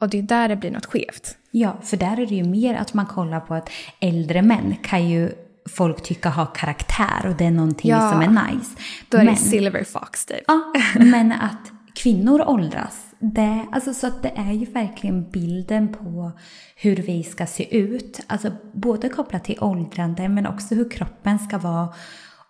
[0.00, 1.36] Och det är där det blir något skevt.
[1.50, 3.70] Ja, för där är det ju mer att man kollar på att
[4.00, 5.32] äldre män kan ju
[5.68, 8.70] folk tycka har karaktär och det är någonting ja, som är nice.
[9.08, 10.44] Då är men, det Silver Fox typ.
[10.46, 16.32] Ja, men att kvinnor åldras, det, alltså, så att det är ju verkligen bilden på
[16.76, 18.20] hur vi ska se ut.
[18.26, 21.88] Alltså både kopplat till åldrande men också hur kroppen ska vara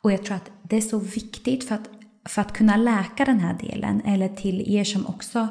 [0.03, 1.91] och jag tror att det är så viktigt för att,
[2.29, 5.49] för att kunna läka den här delen, eller till er som också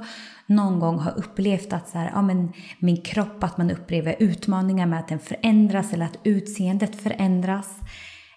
[0.48, 4.86] någon gång har upplevt att så här, ja, men min kropp, att man upplever utmaningar
[4.86, 7.80] med att den förändras eller att utseendet förändras.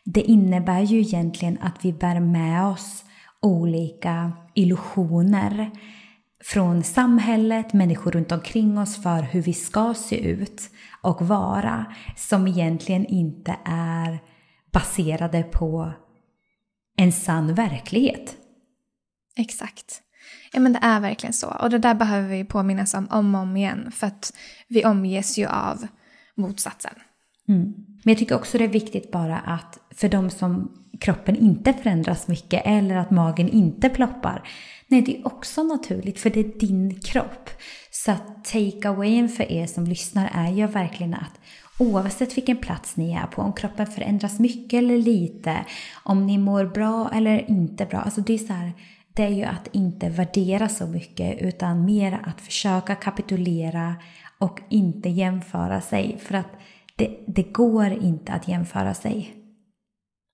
[0.05, 3.05] Det innebär ju egentligen att vi bär med oss
[3.43, 5.71] olika illusioner
[6.45, 10.71] från samhället, människor runt omkring oss för hur vi ska se ut
[11.03, 14.19] och vara som egentligen inte är
[14.73, 15.93] baserade på
[16.97, 18.37] en sann verklighet.
[19.37, 20.03] Exakt.
[20.53, 21.47] Ja men det är verkligen så.
[21.47, 23.91] Och det där behöver vi påminnas om om och om igen.
[23.93, 24.33] För att
[24.69, 25.87] vi omges ju av
[26.37, 26.95] motsatsen.
[27.49, 27.73] Mm.
[28.05, 32.29] Men jag tycker också det är viktigt bara att för de som kroppen inte förändras
[32.29, 34.49] mycket eller att magen inte ploppar.
[34.89, 37.51] Nej, det är också naturligt för det är din kropp.
[37.91, 41.41] Så att take-awayen för er som lyssnar är ju verkligen att
[41.79, 45.65] oavsett vilken plats ni är på, om kroppen förändras mycket eller lite,
[46.05, 47.99] om ni mår bra eller inte bra.
[47.99, 48.73] Alltså det är så här,
[49.15, 53.95] det är ju att inte värdera så mycket utan mer att försöka kapitulera
[54.39, 56.19] och inte jämföra sig.
[56.19, 56.49] För att
[56.97, 59.35] det, det går inte att jämföra sig.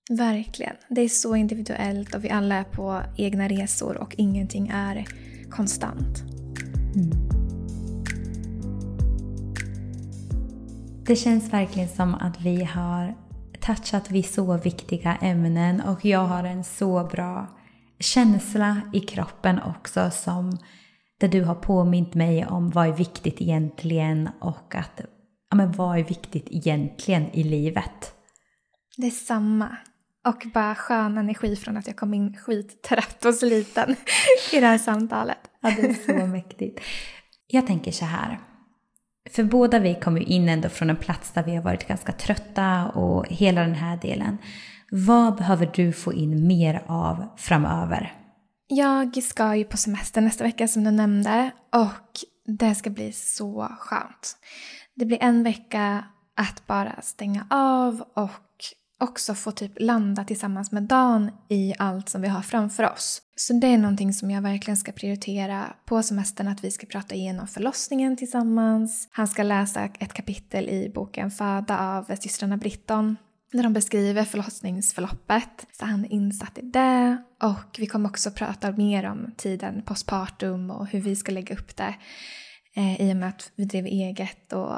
[0.09, 0.75] Verkligen.
[0.89, 5.05] Det är så individuellt och vi alla är på egna resor och ingenting är
[5.49, 6.23] konstant.
[6.95, 7.37] Mm.
[11.05, 13.15] Det känns verkligen som att vi har
[13.59, 17.56] touchat vid så viktiga ämnen och jag har en så bra
[17.99, 20.57] känsla i kroppen också som
[21.19, 25.01] där du har påmint mig om vad är viktigt egentligen och att
[25.49, 28.13] ja, men vad är viktigt egentligen i livet.
[28.97, 29.77] Det är samma.
[30.27, 33.95] Och bara skön energi från att jag kom in skittrött och sliten
[34.53, 35.37] i det här samtalet.
[35.61, 36.79] Ja, det är så mäktigt.
[37.47, 38.39] Jag tänker så här.
[39.31, 42.11] För båda vi kommer ju in ändå från en plats där vi har varit ganska
[42.11, 44.37] trötta och hela den här delen.
[44.91, 48.13] Vad behöver du få in mer av framöver?
[48.67, 52.11] Jag ska ju på semester nästa vecka som du nämnde och
[52.57, 54.37] det ska bli så skönt.
[54.95, 58.31] Det blir en vecka att bara stänga av och
[58.99, 63.21] också få typ landa tillsammans med Dan i allt som vi har framför oss.
[63.35, 67.15] Så det är någonting som jag verkligen ska prioritera på semestern, att vi ska prata
[67.15, 69.07] igenom förlossningen tillsammans.
[69.11, 73.17] Han ska läsa ett kapitel i boken Föda av systrarna Britton
[73.53, 75.67] när de beskriver förlossningsförloppet.
[75.71, 77.23] Så han är insatt i det.
[77.41, 81.75] Och vi kommer också prata mer om tiden postpartum och hur vi ska lägga upp
[81.75, 81.95] det
[82.75, 84.77] eh, i och med att vi driver eget och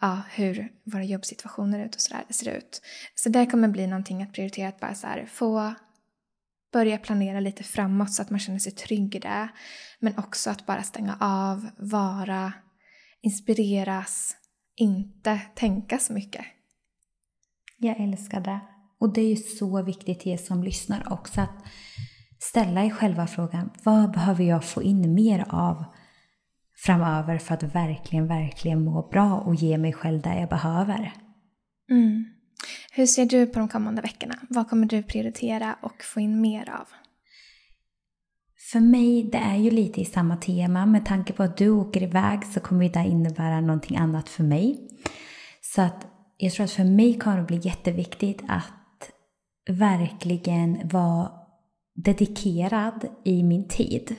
[0.00, 2.82] ja, hur våra jobbsituationer ut och sådär ser ut.
[3.14, 5.74] Så det kommer bli någonting att prioritera, att bara så här, få
[6.72, 9.48] börja planera lite framåt så att man känner sig trygg i det.
[9.98, 12.52] Men också att bara stänga av, vara,
[13.22, 14.36] inspireras,
[14.76, 16.44] inte tänka så mycket.
[17.78, 18.60] Jag älskar det.
[19.00, 21.64] Och det är ju så viktigt till er som lyssnar också att
[22.38, 25.84] ställa er själva frågan, vad behöver jag få in mer av
[26.76, 31.12] framöver för att verkligen, verkligen må bra och ge mig själv det jag behöver.
[31.90, 32.24] Mm.
[32.92, 34.34] Hur ser du på de kommande veckorna?
[34.48, 36.86] Vad kommer du prioritera och få in mer av?
[38.72, 40.86] För mig, det är ju lite i samma tema.
[40.86, 44.88] Med tanke på att du åker iväg så kommer det innebära någonting annat för mig.
[45.60, 46.06] Så att
[46.38, 49.10] jag tror att för mig kommer det bli jätteviktigt att
[49.70, 51.30] verkligen vara
[51.94, 54.16] dedikerad i min tid.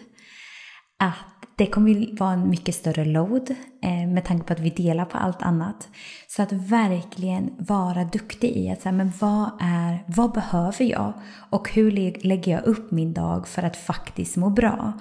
[0.99, 5.05] Att det kommer vara en mycket större load eh, med tanke på att vi delar
[5.05, 5.89] på allt annat.
[6.28, 11.13] Så att verkligen vara duktig i att säga, men vad, är, vad behöver jag?
[11.49, 11.91] Och hur
[12.26, 14.93] lägger jag upp min dag för att faktiskt må bra?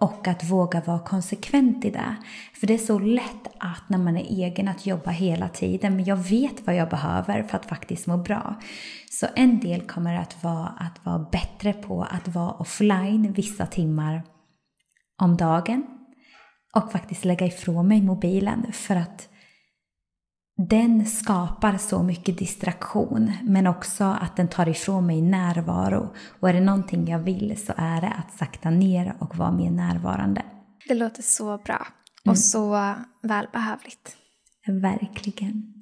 [0.00, 2.16] Och att våga vara konsekvent i det.
[2.54, 6.04] För det är så lätt att när man är egen att jobba hela tiden, men
[6.04, 8.60] jag vet vad jag behöver för att faktiskt må bra.
[9.10, 14.22] Så en del kommer att vara att vara bättre på att vara offline vissa timmar
[15.22, 15.86] om dagen
[16.76, 19.29] och faktiskt lägga ifrån mig mobilen för att
[20.68, 26.14] den skapar så mycket distraktion men också att den tar ifrån mig närvaro.
[26.40, 29.70] Och är det någonting jag vill så är det att sakta ner och vara mer
[29.70, 30.42] närvarande.
[30.88, 31.86] Det låter så bra
[32.20, 32.36] och mm.
[32.36, 34.16] så välbehövligt.
[34.66, 35.74] Verkligen.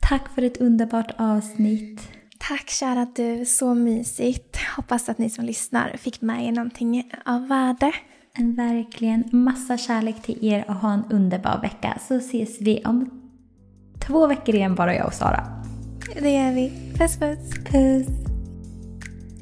[0.00, 2.08] Tack för ett underbart avsnitt.
[2.38, 4.56] Tack kära du, så mysigt.
[4.76, 7.92] Hoppas att ni som lyssnar fick med er någonting av värde.
[8.56, 13.27] Verkligen massa kärlek till er och ha en underbar vecka så ses vi om
[14.06, 15.44] två veckor igen bara jag och Sara.
[16.20, 16.72] Det gör vi.
[16.98, 17.50] Puss puss.
[17.70, 18.28] Puss.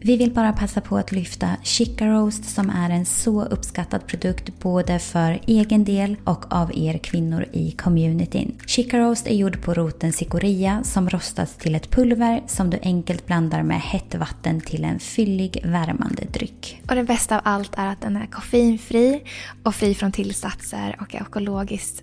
[0.06, 4.60] Vi vill bara passa på att lyfta Chica Roast som är en så uppskattad produkt
[4.60, 8.58] både för egen del och av er kvinnor i communityn.
[8.66, 13.26] Chica Roast är gjord på roten cikoria som rostats till ett pulver som du enkelt
[13.26, 16.82] blandar med hett vatten till en fyllig värmande dryck.
[16.88, 19.22] Och det bästa av allt är att den är koffeinfri
[19.62, 22.02] och fri från tillsatser och är ekologiskt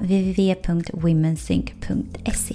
[0.00, 2.54] www.womensync.se.